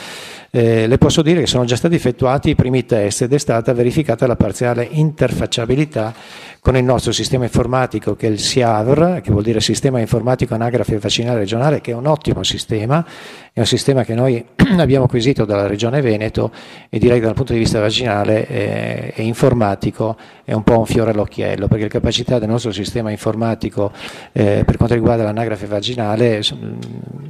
eh, 0.58 0.88
le 0.88 0.98
posso 0.98 1.22
dire 1.22 1.42
che 1.42 1.46
sono 1.46 1.66
già 1.66 1.76
stati 1.76 1.94
effettuati 1.94 2.50
i 2.50 2.56
primi 2.56 2.84
test 2.84 3.22
ed 3.22 3.32
è 3.32 3.38
stata 3.38 3.74
verificata 3.74 4.26
la 4.26 4.36
parziale 4.36 4.88
interfacciabilità 4.90 6.16
con 6.60 6.76
il 6.76 6.84
nostro 6.84 7.12
sistema 7.12 7.44
informatico 7.44 8.16
che 8.16 8.28
è 8.28 8.30
il 8.30 8.40
SIAVR, 8.40 9.22
che 9.22 9.32
vuol 9.32 9.44
dire 9.44 9.62
Sistema 9.62 10.00
Informatico 10.00 10.54
Anagrafe 10.54 10.98
Vaccinale 10.98 11.40
Regionale, 11.40 11.80
che 11.80 11.92
è 11.92 11.94
un 11.94 12.08
ottimo 12.08 12.44
sistema, 12.44 13.06
è 13.54 13.60
un 13.60 13.66
sistema 13.66 14.04
che 14.04 14.16
noi 14.16 14.44
abbiamo 14.78 15.06
acquisito 15.06 15.46
dalla 15.46 15.66
Regione 15.66 16.02
Veneto 16.02 16.52
e 16.90 17.00
direi 17.00 17.20
che 17.20 17.26
dal 17.26 17.36
punto 17.36 17.54
di 17.54 17.60
vista 17.60 17.80
vaccinale 17.80 18.48
eh, 18.48 19.14
e 19.16 19.24
informatico 19.24 20.18
è 20.44 20.54
un 20.54 20.64
po' 20.64 20.80
un 20.80 20.86
fiore 20.86 21.12
all'occhiello, 21.12 21.68
perché 21.68 21.84
la 21.84 21.90
capacità 21.90 22.38
del 22.38 22.50
nostro 22.50 22.72
sistema 22.72 23.12
informatico 23.12 23.92
eh, 24.34 24.64
per 24.66 24.76
quanto 24.76 24.94
riguarda 24.96 25.24
l'anagrafe 25.24 25.68
vaginale 25.68 26.42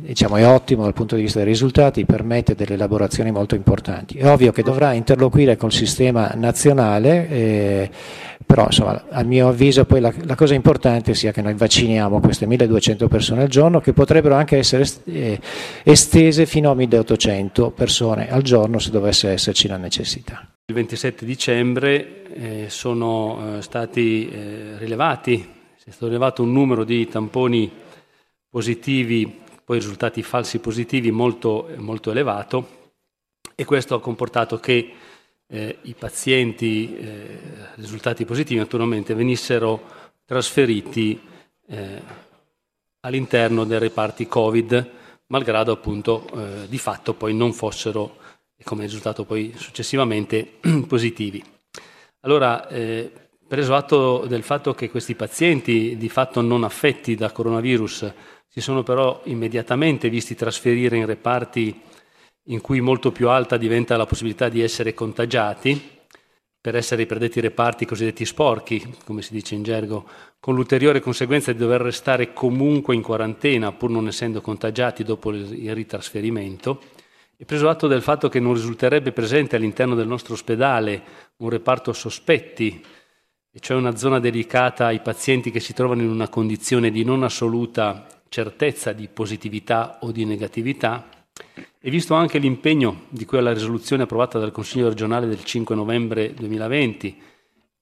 diciamo, 0.01 0.37
è 0.37 0.47
ottimo 0.47 0.83
dal 0.83 0.93
punto 0.93 1.15
di 1.15 1.21
vista 1.21 1.39
dei 1.39 1.47
risultati, 1.47 2.05
permette 2.05 2.55
delle 2.55 2.75
elaborazioni 3.17 3.31
molto 3.31 3.55
importanti. 3.55 4.17
È 4.17 4.29
ovvio 4.29 4.51
che 4.51 4.63
dovrà 4.63 4.93
interloquire 4.93 5.55
col 5.57 5.71
sistema 5.71 6.31
nazionale, 6.35 7.29
eh, 7.29 7.89
però 8.45 8.65
insomma, 8.65 9.05
a 9.09 9.23
mio 9.23 9.49
avviso 9.49 9.85
poi 9.85 9.99
la, 9.99 10.13
la, 10.23 10.35
cosa 10.35 10.53
importante 10.53 11.13
sia 11.13 11.31
che 11.31 11.41
noi 11.41 11.53
vacciniamo 11.53 12.19
queste 12.19 12.45
1200 12.45 13.07
persone 13.07 13.41
al 13.43 13.49
giorno 13.49 13.79
che 13.79 13.93
potrebbero 13.93 14.35
anche 14.35 14.57
essere 14.57 14.85
eh, 15.05 15.39
estese 15.83 16.45
fino 16.45 16.71
a 16.71 16.75
1800 16.75 17.71
persone 17.71 18.29
al 18.29 18.41
giorno 18.41 18.79
se 18.79 18.91
dovesse 18.91 19.29
esserci 19.29 19.67
la 19.67 19.77
necessità. 19.77 20.47
Il 20.65 20.75
27 20.75 21.25
dicembre 21.25 22.23
eh, 22.33 22.65
sono 22.69 23.57
eh, 23.57 23.61
stati 23.61 24.29
eh, 24.29 24.77
rilevati, 24.77 25.55
è 25.83 25.91
stato 25.91 26.07
rilevato 26.07 26.43
un 26.43 26.51
numero 26.51 26.83
di 26.83 27.07
tamponi 27.07 27.71
positivi, 28.49 29.39
poi 29.63 29.79
risultati 29.79 30.21
falsi 30.21 30.59
positivi 30.59 31.11
molto, 31.11 31.69
molto 31.77 32.11
elevato 32.11 32.76
e 33.59 33.65
questo 33.65 33.95
ha 33.95 33.99
comportato 33.99 34.59
che 34.59 34.93
eh, 35.47 35.77
i 35.81 35.95
pazienti 35.97 36.95
eh, 36.95 37.39
risultati 37.73 38.23
positivi 38.23 38.59
naturalmente 38.59 39.15
venissero 39.15 39.81
trasferiti 40.25 41.19
eh, 41.65 42.01
all'interno 42.99 43.63
dei 43.63 43.79
reparti 43.79 44.27
Covid, 44.27 44.91
malgrado 45.27 45.71
appunto 45.71 46.29
di 46.67 46.77
fatto 46.77 47.15
poi 47.15 47.33
non 47.33 47.51
fossero 47.51 48.17
come 48.63 48.83
risultato 48.83 49.25
poi 49.25 49.53
successivamente 49.57 50.59
positivi. 50.87 51.43
Allora, 52.21 52.67
eh, 52.67 53.11
preso 53.47 53.73
atto 53.73 54.25
del 54.27 54.43
fatto 54.43 54.75
che 54.75 54.91
questi 54.91 55.15
pazienti 55.15 55.97
di 55.97 56.09
fatto 56.09 56.41
non 56.41 56.63
affetti 56.63 57.15
da 57.15 57.31
coronavirus 57.31 58.13
si 58.47 58.61
sono 58.61 58.83
però 58.83 59.21
immediatamente 59.25 60.09
visti 60.09 60.35
trasferire 60.35 60.97
in 60.97 61.05
reparti 61.05 61.81
in 62.49 62.61
cui 62.61 62.79
molto 62.81 63.11
più 63.11 63.29
alta 63.29 63.57
diventa 63.57 63.97
la 63.97 64.05
possibilità 64.05 64.49
di 64.49 64.61
essere 64.61 64.93
contagiati, 64.93 65.95
per 66.59 66.75
essere 66.75 67.03
i 67.03 67.05
predetti 67.05 67.39
reparti 67.39 67.85
cosiddetti 67.85 68.25
sporchi, 68.25 68.95
come 69.05 69.21
si 69.21 69.31
dice 69.31 69.55
in 69.55 69.63
gergo, 69.63 70.05
con 70.39 70.55
l'ulteriore 70.55 70.99
conseguenza 70.99 71.51
di 71.51 71.57
dover 71.57 71.81
restare 71.81 72.33
comunque 72.33 72.93
in 72.93 73.01
quarantena 73.01 73.71
pur 73.71 73.89
non 73.89 74.07
essendo 74.07 74.41
contagiati 74.41 75.03
dopo 75.03 75.31
il 75.31 75.73
ritrasferimento, 75.73 76.81
e 77.37 77.45
preso 77.45 77.69
atto 77.69 77.87
del 77.87 78.01
fatto 78.01 78.29
che 78.29 78.39
non 78.39 78.53
risulterebbe 78.53 79.11
presente 79.11 79.55
all'interno 79.55 79.95
del 79.95 80.07
nostro 80.07 80.33
ospedale 80.33 81.03
un 81.37 81.49
reparto 81.49 81.93
sospetti, 81.93 82.83
e 83.51 83.59
cioè 83.59 83.77
una 83.77 83.95
zona 83.95 84.19
dedicata 84.19 84.87
ai 84.87 84.99
pazienti 84.99 85.51
che 85.51 85.59
si 85.59 85.73
trovano 85.73 86.01
in 86.01 86.09
una 86.09 86.29
condizione 86.29 86.91
di 86.91 87.03
non 87.03 87.23
assoluta 87.23 88.07
certezza 88.27 88.91
di 88.91 89.07
positività 89.07 89.99
o 90.01 90.11
di 90.11 90.25
negatività, 90.25 91.07
e 91.79 91.89
visto 91.89 92.13
anche 92.13 92.37
l'impegno 92.37 93.03
di 93.09 93.25
cui 93.25 93.37
alla 93.37 93.53
risoluzione 93.53 94.03
approvata 94.03 94.39
dal 94.39 94.51
Consiglio 94.51 94.89
regionale 94.89 95.27
del 95.27 95.43
5 95.43 95.75
novembre 95.75 96.33
2020, 96.33 97.21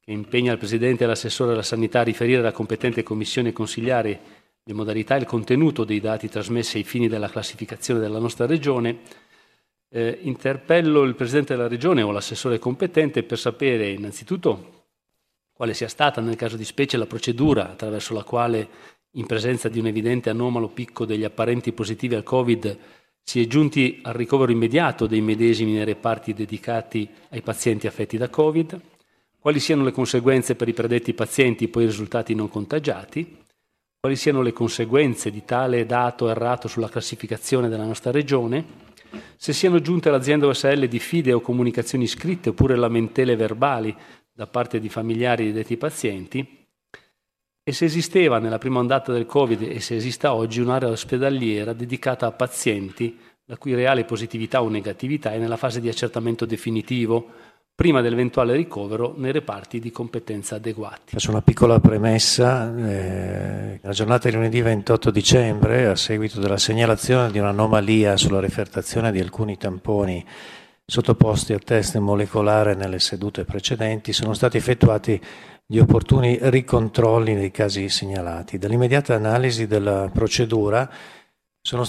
che 0.01 0.11
impegna 0.11 0.51
il 0.51 0.57
Presidente 0.57 1.03
e 1.03 1.07
l'assessore 1.07 1.53
alla 1.53 1.63
sanità 1.63 2.01
a 2.01 2.03
riferire 2.03 2.39
alla 2.39 2.51
competente 2.51 3.03
commissione 3.03 3.53
consigliare 3.53 4.19
le 4.63 4.73
modalità 4.73 5.15
e 5.15 5.19
il 5.19 5.25
contenuto 5.25 5.83
dei 5.83 5.99
dati 5.99 6.27
trasmessi 6.27 6.77
ai 6.77 6.83
fini 6.83 7.07
della 7.07 7.29
classificazione 7.29 7.99
della 7.99 8.19
nostra 8.19 8.45
Regione, 8.45 8.99
eh, 9.89 10.19
interpello 10.21 11.03
il 11.03 11.15
Presidente 11.15 11.55
della 11.55 11.67
Regione 11.67 12.01
o 12.01 12.11
l'assessore 12.11 12.59
competente 12.59 13.23
per 13.23 13.37
sapere 13.37 13.89
innanzitutto 13.89 14.73
quale 15.55 15.73
sia 15.73 15.87
stata 15.87 16.19
nel 16.19 16.35
caso 16.35 16.57
di 16.57 16.65
specie 16.65 16.97
la 16.97 17.05
procedura 17.05 17.69
attraverso 17.69 18.13
la 18.13 18.23
quale, 18.23 18.67
in 19.11 19.25
presenza 19.25 19.69
di 19.69 19.79
un 19.79 19.87
evidente 19.87 20.29
anomalo 20.29 20.67
picco 20.67 21.05
degli 21.05 21.23
apparenti 21.23 21.71
positivi 21.71 22.13
al 22.13 22.23
Covid, 22.23 22.77
si 23.27 23.41
è 23.41 23.47
giunti 23.47 24.01
al 24.03 24.13
ricovero 24.13 24.51
immediato 24.51 25.07
dei 25.07 25.19
medesimi 25.19 25.73
nei 25.73 25.83
reparti 25.83 26.31
dedicati 26.31 27.09
ai 27.29 27.41
pazienti 27.41 27.87
affetti 27.87 28.17
da 28.17 28.29
Covid, 28.29 28.79
quali 29.39 29.59
siano 29.59 29.83
le 29.83 29.91
conseguenze 29.91 30.53
per 30.53 30.67
i 30.67 30.73
predetti 30.73 31.15
pazienti 31.15 31.67
poi 31.67 31.85
risultati 31.85 32.35
non 32.35 32.49
contagiati, 32.49 33.37
quali 33.99 34.15
siano 34.15 34.43
le 34.43 34.53
conseguenze 34.53 35.31
di 35.31 35.43
tale 35.43 35.87
dato 35.87 36.29
errato 36.29 36.67
sulla 36.67 36.87
classificazione 36.87 37.67
della 37.67 37.85
nostra 37.85 38.11
regione, 38.11 38.63
se 39.35 39.53
siano 39.53 39.81
giunte 39.81 40.09
all'azienda 40.09 40.45
OSL 40.45 40.87
diffide 40.87 41.33
o 41.33 41.41
comunicazioni 41.41 42.05
scritte 42.05 42.49
oppure 42.49 42.75
lamentele 42.75 43.35
verbali 43.35 43.95
da 44.31 44.45
parte 44.45 44.79
di 44.79 44.87
familiari 44.87 45.45
di 45.45 45.51
detti 45.51 45.77
pazienti, 45.77 46.64
e 47.67 47.73
se 47.73 47.85
esisteva 47.85 48.37
nella 48.37 48.59
prima 48.59 48.77
ondata 48.77 49.11
del 49.11 49.25
Covid 49.25 49.63
e 49.63 49.79
se 49.79 49.95
esista 49.95 50.35
oggi 50.35 50.61
un'area 50.61 50.87
ospedaliera 50.87 51.73
dedicata 51.73 52.27
a 52.27 52.31
pazienti 52.31 53.17
la 53.45 53.57
cui 53.57 53.73
reale 53.73 54.05
positività 54.05 54.61
o 54.61 54.69
negatività 54.69 55.31
è 55.31 55.39
nella 55.39 55.57
fase 55.57 55.81
di 55.81 55.89
accertamento 55.89 56.45
definitivo, 56.45 57.25
prima 57.73 58.01
dell'eventuale 58.01 58.55
ricovero 58.55 59.15
nei 59.17 59.31
reparti 59.31 59.79
di 59.79 59.89
competenza 59.89 60.57
adeguati. 60.57 61.13
Faccio 61.13 61.31
una 61.31 61.41
piccola 61.41 61.79
premessa. 61.79 62.71
Eh, 62.77 63.79
la 63.81 63.91
giornata 63.91 64.29
di 64.29 64.35
lunedì 64.35 64.61
28 64.61 65.09
dicembre, 65.09 65.87
a 65.87 65.95
seguito 65.95 66.39
della 66.39 66.57
segnalazione 66.57 67.31
di 67.31 67.39
un'anomalia 67.39 68.15
sulla 68.15 68.39
refertazione 68.39 69.11
di 69.11 69.19
alcuni 69.19 69.57
tamponi 69.57 70.23
sottoposti 70.87 71.53
a 71.53 71.59
test 71.59 71.97
molecolare 71.97 72.75
nelle 72.75 72.99
sedute 72.99 73.43
precedenti, 73.43 74.13
sono 74.13 74.35
stati 74.35 74.57
effettuati 74.57 75.19
gli 75.67 75.79
opportuni 75.79 76.37
ricontrolli 76.41 77.35
dei 77.35 77.49
casi 77.49 77.89
segnalati. 77.89 78.59
Dall'immediata 78.59 79.15
analisi 79.15 79.65
della 79.65 80.09
procedura 80.13 80.87
sono 81.59 81.83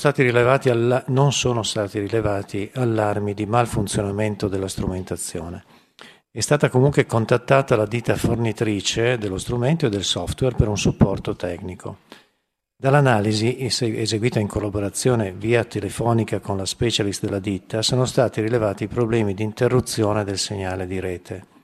alla... 0.70 1.04
non 1.08 1.32
sono 1.32 1.62
stati 1.62 1.98
rilevati 1.98 2.70
allarmi 2.74 3.34
di 3.34 3.44
malfunzionamento 3.44 4.48
della 4.48 4.68
strumentazione. 4.68 5.64
È 6.30 6.40
stata 6.40 6.70
comunque 6.70 7.04
contattata 7.04 7.76
la 7.76 7.86
ditta 7.86 8.16
fornitrice 8.16 9.18
dello 9.18 9.36
strumento 9.36 9.86
e 9.86 9.90
del 9.90 10.04
software 10.04 10.54
per 10.54 10.68
un 10.68 10.78
supporto 10.78 11.36
tecnico. 11.36 11.98
Dall'analisi, 12.78 13.58
eseguita 13.58 14.38
in 14.38 14.46
collaborazione 14.46 15.32
via 15.32 15.64
telefonica 15.64 16.40
con 16.40 16.56
la 16.56 16.66
specialist 16.66 17.24
della 17.24 17.38
ditta, 17.38 17.82
sono 17.82 18.06
stati 18.06 18.40
rilevati 18.40 18.86
problemi 18.86 19.34
di 19.34 19.42
interruzione 19.42 20.24
del 20.24 20.38
segnale 20.38 20.86
di 20.86 21.00
rete. 21.00 21.55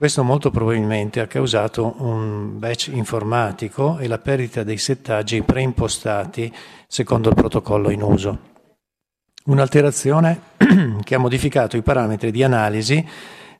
Questo 0.00 0.22
molto 0.22 0.52
probabilmente 0.52 1.18
ha 1.18 1.26
causato 1.26 1.96
un 1.98 2.56
batch 2.56 2.90
informatico 2.92 3.98
e 3.98 4.06
la 4.06 4.18
perdita 4.18 4.62
dei 4.62 4.78
settaggi 4.78 5.42
preimpostati 5.42 6.54
secondo 6.86 7.30
il 7.30 7.34
protocollo 7.34 7.90
in 7.90 8.02
uso. 8.02 8.38
Un'alterazione 9.46 10.40
che 11.02 11.14
ha 11.16 11.18
modificato 11.18 11.76
i 11.76 11.82
parametri 11.82 12.30
di 12.30 12.44
analisi 12.44 13.04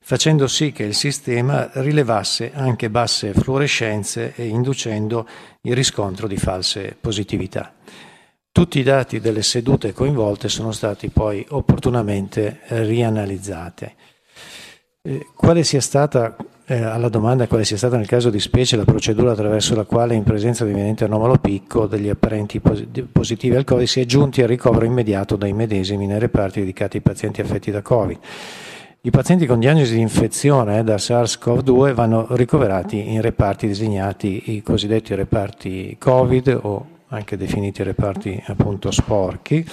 facendo 0.00 0.46
sì 0.46 0.70
che 0.70 0.84
il 0.84 0.94
sistema 0.94 1.70
rilevasse 1.72 2.52
anche 2.54 2.88
basse 2.88 3.32
fluorescenze 3.32 4.32
e 4.36 4.46
inducendo 4.46 5.26
il 5.62 5.74
riscontro 5.74 6.28
di 6.28 6.36
false 6.36 6.96
positività. 7.00 7.74
Tutti 8.52 8.78
i 8.78 8.84
dati 8.84 9.18
delle 9.18 9.42
sedute 9.42 9.92
coinvolte 9.92 10.48
sono 10.48 10.70
stati 10.70 11.08
poi 11.08 11.44
opportunamente 11.48 12.60
rianalizzati. 12.68 13.92
Eh, 15.00 15.28
quale 15.32 15.62
sia 15.62 15.80
stata, 15.80 16.34
eh, 16.66 16.82
alla 16.82 17.08
domanda 17.08 17.46
quale 17.46 17.64
sia 17.64 17.76
stata 17.76 17.96
nel 17.96 18.08
caso 18.08 18.30
di 18.30 18.40
specie 18.40 18.76
la 18.76 18.84
procedura 18.84 19.30
attraverso 19.30 19.76
la 19.76 19.84
quale 19.84 20.14
in 20.14 20.24
presenza 20.24 20.64
di 20.64 20.72
evidente 20.72 21.04
anomalo 21.04 21.38
picco 21.38 21.86
degli 21.86 22.08
apparenti 22.08 22.60
positivi 22.60 23.54
al 23.54 23.62
Covid 23.62 23.86
si 23.86 24.00
è 24.00 24.04
giunti 24.04 24.42
al 24.42 24.48
ricovero 24.48 24.84
immediato 24.84 25.36
dai 25.36 25.52
medesimi 25.52 26.06
nei 26.06 26.18
reparti 26.18 26.60
dedicati 26.60 26.96
ai 26.96 27.02
pazienti 27.02 27.40
affetti 27.40 27.70
da 27.70 27.80
Covid. 27.80 28.18
I 29.02 29.10
pazienti 29.10 29.46
con 29.46 29.60
diagnosi 29.60 29.94
di 29.94 30.00
infezione 30.00 30.82
da 30.82 30.96
SARS-CoV-2 30.96 31.94
vanno 31.94 32.26
ricoverati 32.30 33.12
in 33.12 33.22
reparti 33.22 33.68
designati 33.68 34.56
i 34.56 34.62
cosiddetti 34.62 35.14
reparti 35.14 35.96
Covid 35.96 36.58
o 36.60 36.86
anche 37.10 37.36
definiti 37.36 37.84
reparti 37.84 38.42
appunto 38.48 38.90
sporchi 38.90 39.64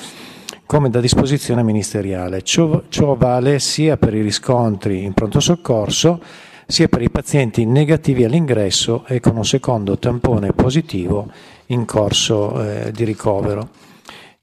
come 0.65 0.89
da 0.89 0.99
disposizione 0.99 1.63
ministeriale. 1.63 2.41
Ciò, 2.41 2.84
ciò 2.89 3.15
vale 3.15 3.60
sia 3.60 3.97
per 3.97 4.13
i 4.13 4.21
riscontri 4.21 5.04
in 5.04 5.13
pronto 5.13 5.39
soccorso 5.39 6.21
sia 6.67 6.88
per 6.88 7.01
i 7.01 7.10
pazienti 7.10 7.65
negativi 7.65 8.23
all'ingresso 8.23 9.06
e 9.06 9.19
con 9.19 9.38
un 9.38 9.45
secondo 9.45 9.99
tampone 9.99 10.54
positivo 10.54 11.30
in 11.67 11.86
corso 11.86 12.62
eh, 12.62 12.91
di 12.91 13.04
ricovero. 13.04 13.69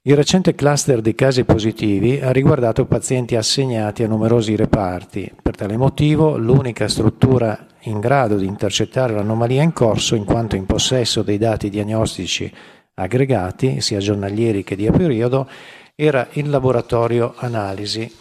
Il 0.05 0.15
recente 0.15 0.53
cluster 0.53 0.99
dei 1.01 1.15
casi 1.15 1.45
positivi 1.45 2.19
ha 2.19 2.31
riguardato 2.31 2.85
pazienti 2.85 3.35
assegnati 3.37 4.03
a 4.03 4.07
numerosi 4.07 4.55
reparti. 4.55 5.31
Per 5.41 5.55
tale 5.55 5.77
motivo, 5.77 6.37
l'unica 6.37 6.89
struttura 6.89 7.67
in 7.83 7.99
grado 7.99 8.35
di 8.35 8.45
intercettare 8.45 9.13
l'anomalia 9.13 9.61
in 9.61 9.71
corso, 9.71 10.15
in 10.15 10.25
quanto 10.25 10.57
in 10.57 10.65
possesso 10.65 11.21
dei 11.21 11.37
dati 11.37 11.69
diagnostici 11.69 12.51
aggregati, 12.95 13.79
sia 13.79 13.99
giornalieri 13.99 14.63
che 14.63 14.75
di 14.75 14.89
periodo, 14.91 15.47
era 15.95 16.27
il 16.31 16.49
laboratorio 16.49 17.33
analisi, 17.37 18.11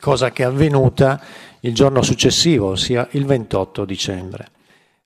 cosa 0.00 0.30
che 0.30 0.42
è 0.42 0.46
avvenuta 0.46 1.20
il 1.60 1.74
giorno 1.74 2.02
successivo, 2.02 2.68
ossia 2.68 3.06
il 3.12 3.26
28 3.26 3.84
dicembre. 3.84 4.48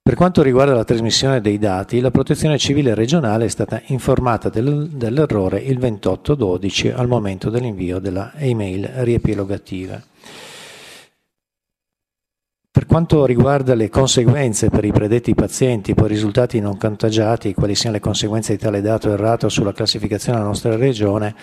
Per 0.01 0.15
quanto 0.15 0.43
riguarda 0.43 0.73
la 0.73 0.85
trasmissione 0.85 1.41
dei 1.41 1.59
dati, 1.59 1.99
la 1.99 2.13
Protezione 2.13 2.59
Civile 2.59 2.95
regionale 2.95 3.47
è 3.47 3.49
stata 3.49 3.83
informata 3.87 4.49
del, 4.49 4.89
dell'errore 4.91 5.59
il 5.59 5.81
28-12 5.81 6.95
al 6.95 7.09
momento 7.09 7.51
dell'invio 7.51 7.99
della 7.99 8.33
email 8.37 8.87
riepilogativa. 8.99 10.01
Per 12.77 12.85
quanto 12.85 13.25
riguarda 13.25 13.75
le 13.75 13.89
conseguenze 13.89 14.69
per 14.69 14.85
i 14.85 14.93
predetti 14.93 15.35
pazienti, 15.35 15.95
poi 15.95 16.09
risultati 16.09 16.61
non 16.61 16.77
contagiati, 16.77 17.55
quali 17.55 17.75
siano 17.75 17.95
le 17.95 18.03
conseguenze 18.03 18.53
di 18.53 18.59
tale 18.59 18.83
dato 18.83 19.11
errato 19.11 19.49
sulla 19.49 19.73
classificazione 19.73 20.37
della 20.37 20.51
nostra 20.51 20.77
regione, 20.77 21.35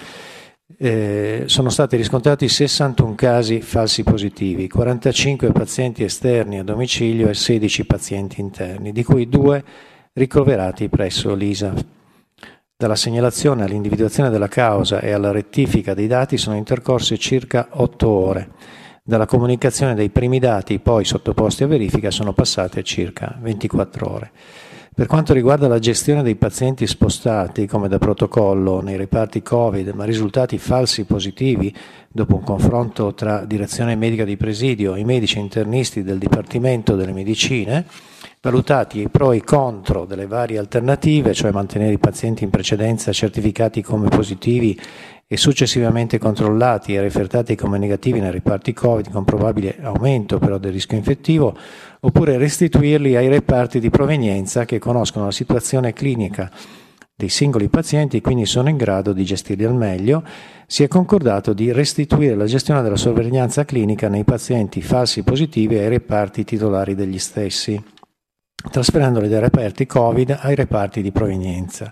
eh, 0.77 1.45
sono 1.47 1.69
stati 1.69 1.95
riscontrati 1.95 2.47
61 2.47 3.15
casi 3.15 3.61
falsi 3.61 4.03
positivi, 4.03 4.69
45 4.69 5.51
pazienti 5.51 6.03
esterni 6.03 6.59
a 6.59 6.63
domicilio 6.63 7.27
e 7.29 7.33
16 7.33 7.85
pazienti 7.87 8.39
interni, 8.39 8.91
di 8.91 9.03
cui 9.03 9.27
due 9.27 9.63
ricoverati 10.13 10.87
presso 10.87 11.33
l'ISA. 11.33 11.73
Dalla 12.77 12.95
segnalazione 12.95 13.63
all'individuazione 13.63 14.29
della 14.29 14.47
causa 14.47 14.99
e 14.99 15.11
alla 15.11 15.31
rettifica 15.31 15.95
dei 15.95 16.05
dati 16.05 16.37
sono 16.37 16.55
intercorse 16.55 17.17
circa 17.17 17.69
8 17.71 18.07
ore. 18.07 18.49
Dalla 19.05 19.25
comunicazione 19.25 19.95
dei 19.95 20.09
primi 20.09 20.39
dati 20.39 20.79
poi 20.79 21.03
sottoposti 21.03 21.63
a 21.63 21.67
verifica 21.67 22.09
sono 22.09 22.31
passate 22.31 22.83
circa 22.83 23.37
24 23.41 24.09
ore. 24.09 24.31
Per 24.95 25.07
quanto 25.07 25.33
riguarda 25.33 25.67
la 25.67 25.77
gestione 25.77 26.23
dei 26.23 26.35
pazienti 26.35 26.87
spostati, 26.87 27.67
come 27.67 27.89
da 27.89 27.97
protocollo, 27.97 28.79
nei 28.79 28.95
reparti 28.95 29.41
Covid, 29.41 29.89
ma 29.89 30.05
risultati 30.05 30.57
falsi 30.57 31.03
positivi, 31.03 31.75
dopo 32.07 32.35
un 32.35 32.43
confronto 32.43 33.13
tra 33.13 33.43
direzione 33.43 33.97
medica 33.97 34.23
di 34.23 34.37
presidio 34.37 34.95
e 34.95 35.01
i 35.01 35.03
medici 35.03 35.37
internisti 35.37 36.01
del 36.01 36.17
Dipartimento 36.17 36.95
delle 36.95 37.11
Medicine, 37.11 37.85
valutati 38.39 39.01
i 39.01 39.09
pro 39.09 39.33
e 39.33 39.37
i 39.37 39.41
contro 39.43 40.05
delle 40.05 40.27
varie 40.27 40.59
alternative, 40.59 41.33
cioè 41.33 41.51
mantenere 41.51 41.91
i 41.91 41.99
pazienti 41.99 42.45
in 42.45 42.51
precedenza 42.51 43.11
certificati 43.11 43.81
come 43.81 44.07
positivi 44.07 44.79
e 45.33 45.37
successivamente 45.37 46.19
controllati 46.19 46.93
e 46.93 47.01
refertati 47.01 47.55
come 47.55 47.79
negativi 47.79 48.19
nei 48.19 48.29
reparti 48.29 48.71
Covid 48.71 49.09
con 49.09 49.23
probabile 49.23 49.79
aumento 49.81 50.37
però 50.37 50.59
del 50.59 50.71
rischio 50.71 50.95
infettivo, 50.95 51.57
oppure 52.01 52.37
restituirli 52.37 53.15
ai 53.15 53.29
reparti 53.29 53.79
di 53.79 53.89
provenienza 53.89 54.65
che 54.65 54.77
conoscono 54.77 55.25
la 55.25 55.31
situazione 55.31 55.91
clinica 55.91 56.51
dei 57.15 57.29
singoli 57.29 57.67
pazienti 57.67 58.17
e 58.17 58.21
quindi 58.21 58.45
sono 58.45 58.69
in 58.69 58.77
grado 58.77 59.11
di 59.11 59.23
gestirli 59.25 59.63
al 59.63 59.73
meglio, 59.73 60.23
si 60.67 60.83
è 60.83 60.87
concordato 60.87 61.53
di 61.53 61.71
restituire 61.71 62.35
la 62.35 62.45
gestione 62.45 62.83
della 62.83 62.95
sorveglianza 62.95 63.65
clinica 63.65 64.09
nei 64.09 64.25
pazienti 64.25 64.83
falsi 64.83 65.23
positivi 65.23 65.79
ai 65.79 65.89
reparti 65.89 66.43
titolari 66.43 66.93
degli 66.93 67.17
stessi, 67.17 67.83
trasferendoli 68.69 69.27
dai 69.27 69.39
reparti 69.39 69.87
Covid 69.87 70.37
ai 70.41 70.53
reparti 70.53 71.01
di 71.01 71.11
provenienza. 71.11 71.91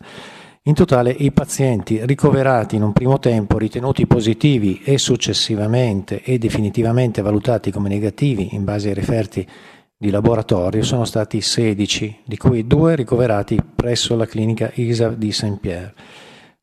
In 0.65 0.75
totale 0.75 1.09
i 1.09 1.31
pazienti 1.31 2.05
ricoverati 2.05 2.75
in 2.75 2.83
un 2.83 2.93
primo 2.93 3.17
tempo 3.17 3.57
ritenuti 3.57 4.05
positivi 4.05 4.79
e 4.83 4.99
successivamente 4.99 6.21
e 6.21 6.37
definitivamente 6.37 7.23
valutati 7.23 7.71
come 7.71 7.89
negativi 7.89 8.49
in 8.51 8.63
base 8.63 8.89
ai 8.89 8.93
referti 8.93 9.43
di 9.97 10.11
laboratorio 10.11 10.83
sono 10.83 11.03
stati 11.05 11.41
16, 11.41 12.19
di 12.25 12.37
cui 12.37 12.67
due 12.67 12.95
ricoverati 12.95 13.57
presso 13.75 14.15
la 14.15 14.27
clinica 14.27 14.69
ISA 14.75 15.09
di 15.09 15.31
Saint-Pierre. 15.31 15.95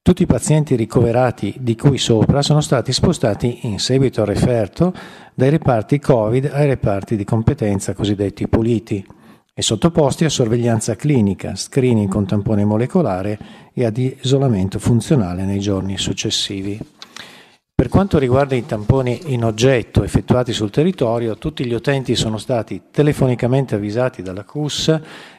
Tutti 0.01 0.23
i 0.23 0.27
pazienti 0.27 0.77
ricoverati 0.77 1.57
di 1.59 1.75
cui 1.75 1.99
sopra 1.99 2.41
sono 2.41 2.61
stati 2.61 2.93
spostati 2.93 3.67
in 3.67 3.81
seguito 3.81 4.21
al 4.21 4.29
referto 4.29 4.95
dai 5.35 5.51
reparti 5.51 5.99
Covid 5.99 6.51
ai 6.53 6.69
reparti 6.69 7.17
di 7.17 7.25
competenza 7.25 7.95
cosiddetti 7.95 8.47
puliti 8.47 9.05
e 9.59 9.63
sottoposti 9.63 10.25
a 10.25 10.29
sorveglianza 10.29 10.95
clinica, 10.95 11.57
screening 11.57 12.09
con 12.09 12.25
tampone 12.25 12.65
molecolare 12.65 13.37
e 13.75 13.85
ad 13.85 13.97
isolamento 13.97 14.79
funzionale 14.79 15.45
nei 15.45 15.59
giorni 15.59 15.99
successivi. 15.99 16.79
Per 17.75 17.89
quanto 17.89 18.19
riguarda 18.19 18.55
i 18.55 18.65
tamponi 18.65 19.33
in 19.33 19.43
oggetto 19.43 20.05
effettuati 20.05 20.53
sul 20.53 20.71
territorio, 20.71 21.39
tutti 21.39 21.67
gli 21.67 21.73
utenti 21.73 22.15
sono 22.15 22.39
stati 22.39 22.83
telefonicamente 22.93 23.75
avvisati 23.75 24.23
dalla 24.23 24.45
CUS 24.45 24.91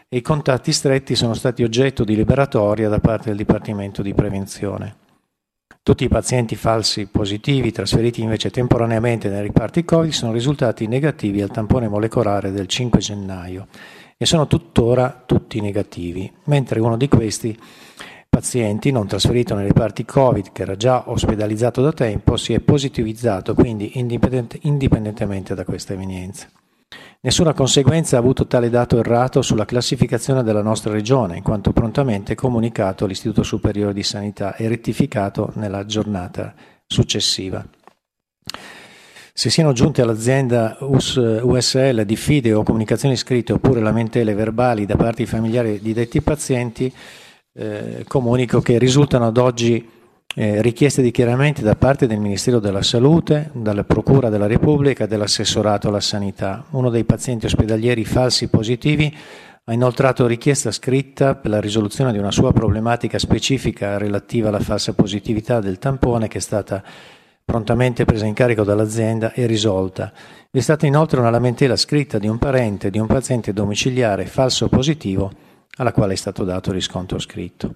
e 0.09 0.17
i 0.17 0.21
contatti 0.21 0.73
stretti 0.73 1.15
sono 1.15 1.33
stati 1.33 1.63
oggetto 1.63 2.03
di 2.03 2.17
liberatoria 2.17 2.89
da 2.89 2.99
parte 2.99 3.29
del 3.29 3.37
Dipartimento 3.37 4.01
di 4.01 4.13
Prevenzione. 4.13 4.95
Tutti 5.81 6.03
i 6.03 6.09
pazienti 6.09 6.57
falsi 6.57 7.07
positivi 7.07 7.71
trasferiti 7.71 8.21
invece 8.21 8.51
temporaneamente 8.51 9.29
nei 9.29 9.43
riparti 9.43 9.85
Covid 9.85 10.11
sono 10.11 10.33
risultati 10.33 10.87
negativi 10.87 11.41
al 11.41 11.51
tampone 11.51 11.87
molecolare 11.87 12.51
del 12.51 12.67
5 12.67 12.99
gennaio 12.99 13.67
e 14.21 14.25
sono 14.25 14.47
tuttora 14.47 15.23
tutti 15.25 15.61
negativi, 15.61 16.29
mentre 16.45 16.81
uno 16.81 16.97
di 16.97 17.07
questi 17.07 17.57
pazienti 18.27 18.91
non 18.91 19.07
trasferito 19.07 19.55
nei 19.55 19.67
reparti 19.67 20.03
Covid, 20.03 20.51
che 20.51 20.63
era 20.63 20.75
già 20.75 21.09
ospedalizzato 21.09 21.81
da 21.81 21.93
tempo, 21.93 22.35
si 22.35 22.51
è 22.51 22.59
positivizzato 22.59 23.53
quindi 23.53 23.97
indipendent- 23.97 24.59
indipendentemente 24.63 25.55
da 25.55 25.63
questa 25.63 25.93
evenienza. 25.93 26.49
Nessuna 27.21 27.53
conseguenza 27.53 28.17
ha 28.17 28.19
avuto 28.19 28.45
tale 28.45 28.69
dato 28.69 28.97
errato 28.97 29.41
sulla 29.41 29.63
classificazione 29.63 30.43
della 30.43 30.61
nostra 30.61 30.91
regione, 30.91 31.37
in 31.37 31.43
quanto 31.43 31.71
prontamente 31.71 32.35
comunicato 32.35 33.05
all'Istituto 33.05 33.43
Superiore 33.43 33.93
di 33.93 34.03
Sanità 34.03 34.53
e 34.53 34.67
rettificato 34.67 35.53
nella 35.55 35.85
giornata 35.85 36.53
successiva. 36.85 37.65
Se 39.39 39.49
siano 39.49 39.71
giunte 39.71 40.01
all'azienda 40.01 40.75
US, 40.81 41.15
USL 41.15 42.03
diffide 42.03 42.51
o 42.51 42.61
comunicazioni 42.61 43.15
scritte 43.15 43.53
oppure 43.53 43.79
lamentele 43.79 44.33
verbali 44.33 44.85
da 44.85 44.97
parte 44.97 45.23
di 45.23 45.29
familiari 45.29 45.79
di 45.79 45.93
detti 45.93 46.19
pazienti, 46.19 46.93
eh, 47.53 48.03
comunico 48.05 48.59
che 48.59 48.77
risultano 48.77 49.27
ad 49.27 49.37
oggi 49.37 49.89
eh, 50.35 50.61
richieste 50.61 51.01
di 51.01 51.11
chiarimenti 51.11 51.61
da 51.61 51.77
parte 51.77 52.05
del 52.05 52.19
Ministero 52.19 52.59
della 52.59 52.81
Salute, 52.81 53.49
dalla 53.53 53.85
Procura 53.85 54.27
della 54.27 54.45
Repubblica 54.45 55.05
e 55.05 55.07
dell'assessorato 55.07 55.87
alla 55.87 56.01
sanità. 56.01 56.65
Uno 56.71 56.89
dei 56.89 57.05
pazienti 57.05 57.45
ospedalieri 57.45 58.03
falsi 58.03 58.49
positivi 58.49 59.15
ha 59.63 59.71
inoltrato 59.71 60.27
richiesta 60.27 60.69
scritta 60.69 61.35
per 61.35 61.51
la 61.51 61.61
risoluzione 61.61 62.11
di 62.11 62.17
una 62.17 62.31
sua 62.31 62.51
problematica 62.51 63.17
specifica 63.17 63.97
relativa 63.97 64.49
alla 64.49 64.59
falsa 64.59 64.91
positività 64.91 65.61
del 65.61 65.79
tampone 65.79 66.27
che 66.27 66.39
è 66.39 66.41
stata 66.41 66.83
prontamente 67.49 68.05
presa 68.05 68.27
in 68.27 68.35
carico 68.35 68.63
dall'azienda 68.63 69.33
e 69.33 69.47
risolta. 69.47 70.13
Vi 70.51 70.59
è 70.59 70.61
stata 70.61 70.85
inoltre 70.85 71.19
una 71.19 71.31
lamentela 71.31 71.75
scritta 71.75 72.19
di 72.19 72.27
un 72.27 72.37
parente 72.37 72.91
di 72.91 72.99
un 72.99 73.07
paziente 73.07 73.53
domiciliare 73.53 74.27
falso 74.27 74.69
positivo 74.69 75.31
alla 75.77 75.91
quale 75.91 76.13
è 76.13 76.15
stato 76.15 76.43
dato 76.43 76.71
riscontro 76.71 77.17
scritto. 77.17 77.73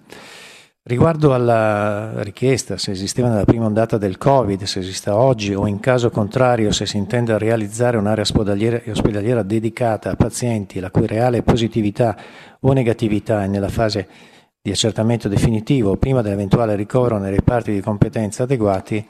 Riguardo 0.83 1.33
alla 1.33 2.21
richiesta 2.21 2.77
se 2.77 2.91
esisteva 2.91 3.29
nella 3.29 3.45
prima 3.45 3.65
ondata 3.65 3.97
del 3.97 4.19
Covid, 4.19 4.62
se 4.63 4.79
esista 4.79 5.15
oggi 5.15 5.55
o 5.55 5.65
in 5.65 5.79
caso 5.79 6.12
contrario 6.12 6.71
se 6.71 6.86
si 6.86 6.97
intenda 6.97 7.39
realizzare 7.39 7.97
un'area 7.97 8.23
ospedaliera, 8.23 8.79
ospedaliera 8.89 9.41
dedicata 9.41 10.12
a 10.12 10.15
pazienti 10.15 10.79
la 10.79 10.91
cui 10.91 11.07
reale 11.07 11.41
positività 11.41 12.15
o 12.59 12.73
negatività 12.73 13.43
è 13.43 13.47
nella 13.47 13.69
fase 13.69 14.07
di 14.62 14.71
accertamento 14.71 15.27
definitivo 15.27 15.97
prima 15.97 16.21
dell'eventuale 16.21 16.75
ricovero 16.75 17.17
nei 17.17 17.31
reparti 17.31 17.73
di 17.73 17.81
competenza 17.81 18.43
adeguati, 18.43 19.05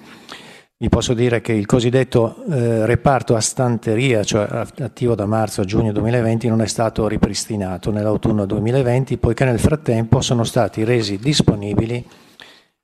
vi 0.84 0.90
posso 0.90 1.14
dire 1.14 1.40
che 1.40 1.54
il 1.54 1.66
cosiddetto 1.66 2.44
eh, 2.44 2.86
reparto 2.86 3.38
a 3.38 3.40
stanteria, 3.40 4.22
cioè 4.26 4.66
attivo 4.80 5.16
da 5.16 5.26
marzo 5.26 5.62
a 5.62 5.64
giugno 5.64 5.94
2020, 5.94 6.50
non 6.50 6.62
è 6.62 6.68
stato 6.68 7.08
ripristinato 7.08 7.90
nell'autunno 7.90 8.46
2020, 8.46 9.16
poiché 9.16 9.46
nel 9.46 9.60
frattempo 9.60 10.20
sono 10.20 10.44
stati 10.44 10.84
resi 10.84 11.18
disponibili 11.18 12.06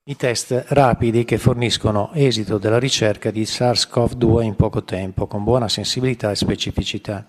i 0.05 0.15
test 0.15 0.67
rapidi 0.69 1.25
che 1.25 1.38
forniscono 1.38 2.12
esito 2.13 2.57
della 2.57 2.79
ricerca 2.79 3.31
di 3.31 3.43
SARS-CoV-2 3.43 4.43
in 4.43 4.55
poco 4.55 4.85
tempo, 4.85 5.27
con 5.27 5.43
buona 5.43 5.67
sensibilità 5.67 6.31
e 6.31 6.35
specificità. 6.35 7.25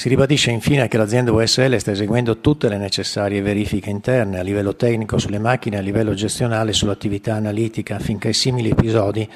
Si 0.00 0.08
ribadisce 0.08 0.50
infine 0.50 0.88
che 0.88 0.96
l'azienda 0.96 1.30
USL 1.30 1.76
sta 1.76 1.90
eseguendo 1.90 2.38
tutte 2.38 2.70
le 2.70 2.78
necessarie 2.78 3.42
verifiche 3.42 3.90
interne 3.90 4.38
a 4.38 4.42
livello 4.42 4.74
tecnico 4.74 5.18
sulle 5.18 5.38
macchine 5.38 5.76
a 5.76 5.82
livello 5.82 6.14
gestionale 6.14 6.72
sull'attività 6.72 7.34
analitica 7.34 7.96
affinché 7.96 8.32
simili 8.32 8.70
episodi 8.70 9.28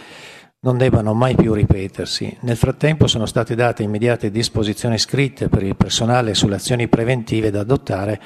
non 0.60 0.78
debbano 0.78 1.12
mai 1.12 1.34
più 1.34 1.52
ripetersi. 1.52 2.34
Nel 2.40 2.56
frattempo 2.56 3.06
sono 3.08 3.26
state 3.26 3.54
date 3.54 3.82
immediate 3.82 4.30
disposizioni 4.30 4.96
scritte 4.96 5.50
per 5.50 5.62
il 5.62 5.76
personale 5.76 6.32
sulle 6.32 6.54
azioni 6.54 6.88
preventive 6.88 7.50
da 7.50 7.60
adottare 7.60 8.18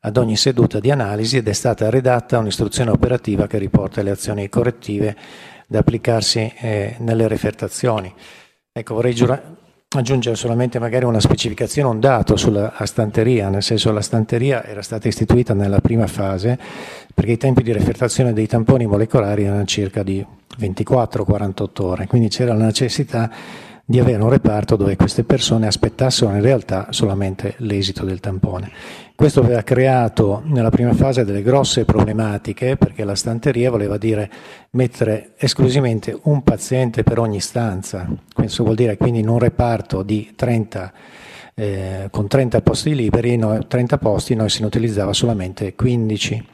ad 0.00 0.18
ogni 0.18 0.36
seduta 0.36 0.80
di 0.80 0.90
analisi 0.90 1.38
ed 1.38 1.48
è 1.48 1.54
stata 1.54 1.88
redatta 1.88 2.36
un'istruzione 2.36 2.90
operativa 2.90 3.46
che 3.46 3.56
riporta 3.56 4.02
le 4.02 4.10
azioni 4.10 4.50
correttive 4.50 5.16
da 5.66 5.78
applicarsi 5.78 6.52
eh, 6.58 6.96
nelle 6.98 7.26
refertazioni. 7.26 8.12
Ecco, 8.70 8.92
vorrei 8.92 9.14
giurare 9.14 9.64
aggiungere 9.98 10.36
solamente 10.36 10.78
magari 10.78 11.04
una 11.04 11.20
specificazione, 11.20 11.88
un 11.88 12.00
dato 12.00 12.36
sulla 12.36 12.72
stanteria, 12.84 13.48
nel 13.48 13.62
senso 13.62 13.92
la 13.92 14.00
stanteria 14.00 14.64
era 14.64 14.82
stata 14.82 15.08
istituita 15.08 15.54
nella 15.54 15.80
prima 15.80 16.06
fase 16.06 16.58
perché 17.14 17.32
i 17.32 17.36
tempi 17.36 17.62
di 17.62 17.72
refertazione 17.72 18.32
dei 18.32 18.46
tamponi 18.46 18.86
molecolari 18.86 19.44
erano 19.44 19.64
circa 19.64 20.02
di 20.02 20.24
24-48 20.58 21.82
ore, 21.82 22.06
quindi 22.06 22.28
c'era 22.28 22.54
la 22.54 22.64
necessità 22.64 23.30
di 23.88 24.00
avere 24.00 24.22
un 24.22 24.30
reparto 24.30 24.74
dove 24.76 24.96
queste 24.96 25.22
persone 25.22 25.66
aspettassero 25.68 26.32
in 26.32 26.42
realtà 26.42 26.88
solamente 26.90 27.54
l'esito 27.58 28.04
del 28.04 28.20
tampone. 28.20 28.70
Questo 29.16 29.40
aveva 29.40 29.62
creato 29.62 30.42
nella 30.44 30.68
prima 30.68 30.92
fase 30.92 31.24
delle 31.24 31.40
grosse 31.40 31.86
problematiche 31.86 32.76
perché 32.76 33.02
la 33.02 33.14
stanteria 33.14 33.70
voleva 33.70 33.96
dire 33.96 34.30
mettere 34.72 35.32
esclusivamente 35.38 36.14
un 36.24 36.42
paziente 36.42 37.02
per 37.02 37.18
ogni 37.18 37.40
stanza, 37.40 38.06
questo 38.34 38.62
vuol 38.62 38.76
dire 38.76 38.98
quindi 38.98 39.20
in 39.20 39.28
un 39.28 39.38
reparto 39.38 40.02
di 40.02 40.34
30 40.36 40.92
eh, 41.54 42.08
con 42.10 42.28
30 42.28 42.60
posti 42.60 42.94
liberi, 42.94 43.38
no, 43.38 43.66
30 43.66 43.96
posti 43.96 44.34
noi 44.34 44.50
se 44.50 44.60
ne 44.60 44.66
utilizzava 44.66 45.14
solamente 45.14 45.74
15. 45.74 46.48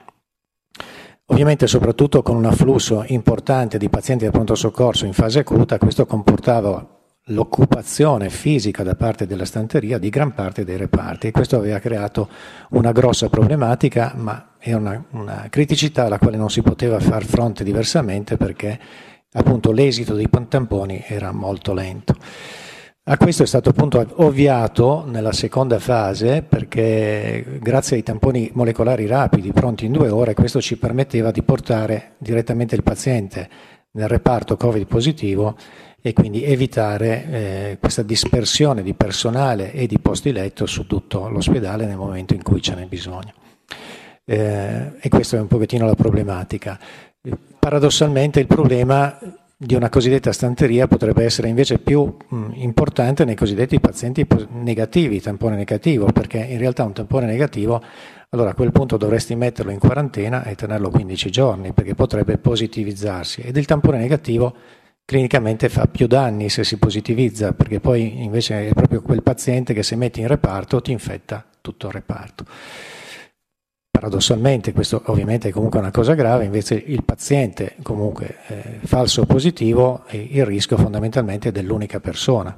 Ovviamente 1.27 1.66
soprattutto 1.66 2.22
con 2.22 2.37
un 2.37 2.44
afflusso 2.44 3.03
importante 3.09 3.77
di 3.77 3.88
pazienti 3.88 4.22
del 4.22 4.33
pronto 4.33 4.55
soccorso 4.55 5.05
in 5.05 5.14
fase 5.14 5.40
acuta, 5.40 5.79
questo 5.79 6.07
comportava 6.07 7.02
l'occupazione 7.27 8.31
fisica 8.31 8.83
da 8.83 8.97
parte 8.97 9.27
della 9.27 9.45
stanteria 9.45 9.99
di 9.99 10.11
gran 10.11 10.35
parte 10.35 10.65
dei 10.65 10.77
reparti 10.77 11.29
e 11.29 11.31
questo 11.31 11.57
aveva 11.57 11.79
creato 11.79 12.29
una 12.71 12.91
grossa 12.91 13.29
problematica, 13.29 14.13
ma 14.17 14.55
è 14.59 14.73
una, 14.73 15.03
una 15.11 15.47
criticità 15.49 16.07
alla 16.07 16.19
quale 16.19 16.37
non 16.37 16.51
si 16.51 16.63
poteva 16.63 16.99
far 16.99 17.25
fronte 17.25 17.63
diversamente 17.63 18.37
perché 18.37 18.79
appunto 19.35 19.71
l'esito 19.71 20.15
dei 20.15 20.29
tamponi 20.49 21.05
era 21.07 21.33
molto 21.33 21.73
lento. 21.73 22.17
A 23.05 23.17
questo 23.17 23.43
è 23.43 23.47
stato 23.47 23.71
appunto 23.71 24.07
ovviato 24.16 25.05
nella 25.05 25.33
seconda 25.33 25.81
fase 25.81 26.43
perché 26.43 27.59
grazie 27.61 27.97
ai 27.97 28.05
tamponi 28.05 28.51
molecolari 28.53 29.07
rapidi 29.07 29.53
pronti 29.53 29.87
in 29.87 29.93
due 29.93 30.09
ore 30.09 30.35
questo 30.35 30.61
ci 30.61 30.79
permetteva 30.79 31.33
di 31.33 31.43
portare 31.43 32.14
direttamente 32.18 32.77
il 32.77 32.85
paziente 32.85 33.49
nel 33.95 34.07
reparto 34.07 34.57
Covid 34.57 34.87
positivo 34.87 35.57
e 36.03 36.12
quindi 36.12 36.44
evitare 36.44 37.26
eh, 37.30 37.78
questa 37.80 38.03
dispersione 38.03 38.82
di 38.82 38.92
personale 38.92 39.72
e 39.72 39.86
di 39.86 40.00
posti 40.00 40.32
letto 40.32 40.66
su 40.66 40.86
tutto 40.86 41.28
l'ospedale 41.28 41.86
nel 41.86 41.96
momento 41.96 42.34
in 42.34 42.42
cui 42.42 42.61
ce 42.61 42.74
n'è 42.74 42.86
bisogno. 42.86 43.32
Eh, 44.24 44.92
e 45.00 45.09
questa 45.09 45.36
è 45.36 45.40
un 45.40 45.46
pochettino 45.46 45.86
la 45.86 45.94
problematica. 45.94 46.78
Paradossalmente 47.59 48.40
il 48.40 48.48
problema 48.48 49.16
di 49.57 49.76
una 49.76 49.88
cosiddetta 49.88 50.32
stanteria 50.32 50.88
potrebbe 50.88 51.22
essere 51.22 51.46
invece 51.46 51.78
più 51.78 52.16
mh, 52.28 52.50
importante 52.55 53.24
nei 53.24 53.36
cosiddetti 53.36 53.78
pazienti 53.78 54.26
negativi, 54.55 55.20
tampone 55.20 55.55
negativo, 55.55 56.07
perché 56.07 56.38
in 56.38 56.59
realtà 56.59 56.82
un 56.82 56.92
tampone 56.92 57.26
negativo, 57.26 57.80
allora 58.30 58.50
a 58.50 58.55
quel 58.55 58.72
punto 58.72 58.96
dovresti 58.96 59.36
metterlo 59.36 59.70
in 59.70 59.78
quarantena 59.78 60.42
e 60.42 60.57
tenerlo 60.57 60.90
15 60.90 61.30
giorni, 61.30 61.72
perché 61.72 61.94
potrebbe 61.94 62.38
positivizzarsi. 62.38 63.42
Ed 63.42 63.57
il 63.57 63.66
tampone 63.66 63.98
negativo 63.98 64.53
clinicamente 65.05 65.68
fa 65.68 65.86
più 65.86 66.07
danni 66.07 66.48
se 66.48 66.64
si 66.64 66.78
positivizza, 66.78 67.53
perché 67.53 67.80
poi 67.80 68.22
invece 68.22 68.68
è 68.68 68.72
proprio 68.72 69.03
quel 69.03 69.22
paziente 69.22 69.74
che 69.74 69.82
se 69.82 69.96
metti 69.96 70.20
in 70.20 70.28
reparto 70.28 70.80
ti 70.80 70.92
infetta 70.92 71.44
tutto 71.61 71.86
il 71.88 71.92
reparto 71.92 72.44
paradossalmente, 74.03 74.72
questo 74.72 75.00
ovviamente 75.07 75.50
è 75.50 75.53
comunque 75.53 75.78
una 75.78 75.92
cosa 75.92 76.14
grave, 76.14 76.44
invece 76.44 76.74
il 76.74 77.05
paziente 77.05 77.76
comunque 77.82 78.38
eh, 78.48 78.78
falso 78.82 79.26
positivo, 79.26 80.03
eh, 80.09 80.28
il 80.32 80.44
rischio 80.44 80.76
fondamentalmente 80.76 81.50
è 81.50 81.53
dell'unica 81.53 82.00
persona. 82.00 82.57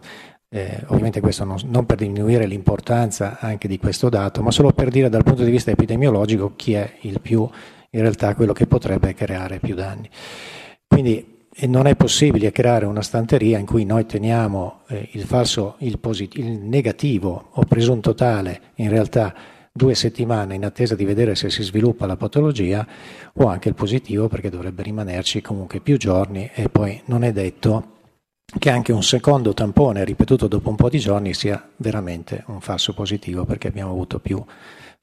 Eh, 0.49 0.85
ovviamente 0.87 1.21
questo 1.21 1.45
non, 1.45 1.59
non, 1.67 1.85
per 1.85 1.99
diminuire 1.99 2.47
l'importanza 2.47 3.39
anche 3.41 3.69
di 3.69 3.79
questo 3.79 4.09
dato, 4.09 4.41
ma 4.41 4.51
solo 4.51 4.73
per 4.73 4.89
dire 4.89 5.11
dal 5.11 5.23
punto 5.23 5.45
di 5.45 5.51
vista 5.51 5.71
epidemiologico 5.71 6.55
chi 6.57 6.75
è 6.75 6.91
il 7.01 7.21
più, 7.21 7.47
in 7.91 8.01
realtà 8.01 8.35
quello 8.35 8.55
che 8.55 8.67
potrebbe 8.67 9.13
creare 9.13 9.59
più 9.59 9.75
danni. 9.75 10.09
Quindi 10.87 11.34
non 11.67 11.87
è 11.87 11.95
possibile 11.95 12.51
creare 12.51 12.85
una 12.85 13.03
stanteria 13.03 13.59
in 13.59 13.67
cui 13.67 13.85
noi 13.85 14.07
teniamo 14.07 14.81
eh, 14.89 15.09
il 15.13 15.25
falso, 15.25 15.77
il, 15.79 15.99
posit- 15.99 16.37
il 16.37 16.47
negativo. 16.47 17.51
O 17.53 17.65
presunto 17.65 18.15
tale, 18.15 18.61
in 18.77 18.89
realtà 18.89 19.35
due 19.73 19.95
settimane 19.95 20.55
in 20.55 20.65
attesa 20.65 20.95
di 20.95 21.05
vedere 21.05 21.35
se 21.35 21.51
si 21.51 21.63
sviluppa 21.63 22.07
la 22.07 22.17
patologia 22.17 22.87
o 23.35 23.47
anche 23.47 23.69
il 23.69 23.75
positivo 23.75 24.29
perché 24.29 24.49
dovrebbe 24.49 24.83
rimanerci 24.83 25.41
comunque 25.41 25.81
più 25.81 25.97
giorni. 25.97 26.51
E 26.55 26.69
poi 26.69 27.01
non 27.07 27.23
è 27.23 27.33
detto 27.33 27.93
che 28.59 28.71
anche 28.71 28.93
un 28.93 29.03
secondo 29.03 29.55
tampone 29.55 30.05
ripetuto 30.05 30.49
dopo 30.49 30.69
un 30.69 30.77
po' 30.77 30.89
di 30.89 30.99
giorni 30.99 31.35
sia 31.35 31.71
veramente 31.77 32.45
un 32.47 32.61
falso 32.61 32.93
positivo 32.95 33.45
perché 33.45 33.69
abbiamo 33.69 33.91
avuto 33.91 34.19
più 34.19 34.43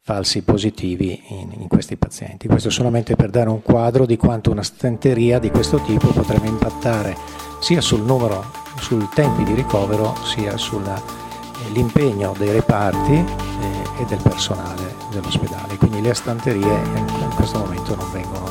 falsi 0.04 0.42
positivi 0.42 1.22
in, 1.28 1.52
in, 1.60 1.68
questi 1.68 1.96
pazienti. 1.96 2.48
Questo 2.48 2.70
solamente 2.70 3.16
per 3.16 3.30
dare 3.30 3.50
un 3.50 3.62
quadro 3.62 4.06
di 4.06 4.18
quanto 4.18 4.52
una 4.52 4.64
stenteria 4.64 5.40
di 5.40 5.50
questo 5.50 5.80
tipo 5.82 6.08
potrebbe 6.08 6.48
impattare 6.48 7.16
sia 7.60 7.82
sul 7.82 8.02
numero, 8.02 8.44
sui 8.80 9.08
tempi 9.14 9.44
di 9.44 9.54
ricovero, 9.54 10.16
sia 10.24 10.58
sull'impegno 10.58 12.34
dei 12.38 12.52
reparti. 12.52 13.14
Eh, 13.14 13.82
e 14.02 14.06
del 14.06 14.22
personale 14.22 14.96
dell'ospedale, 15.12 15.78
quindi 15.78 16.02
le 16.02 16.14
stanterie 16.14 16.62
in 16.62 17.32
questo 17.36 17.60
momento 17.60 17.96
non 17.96 18.12
vengono 18.12 18.50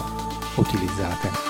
utilizzate. 0.56 1.49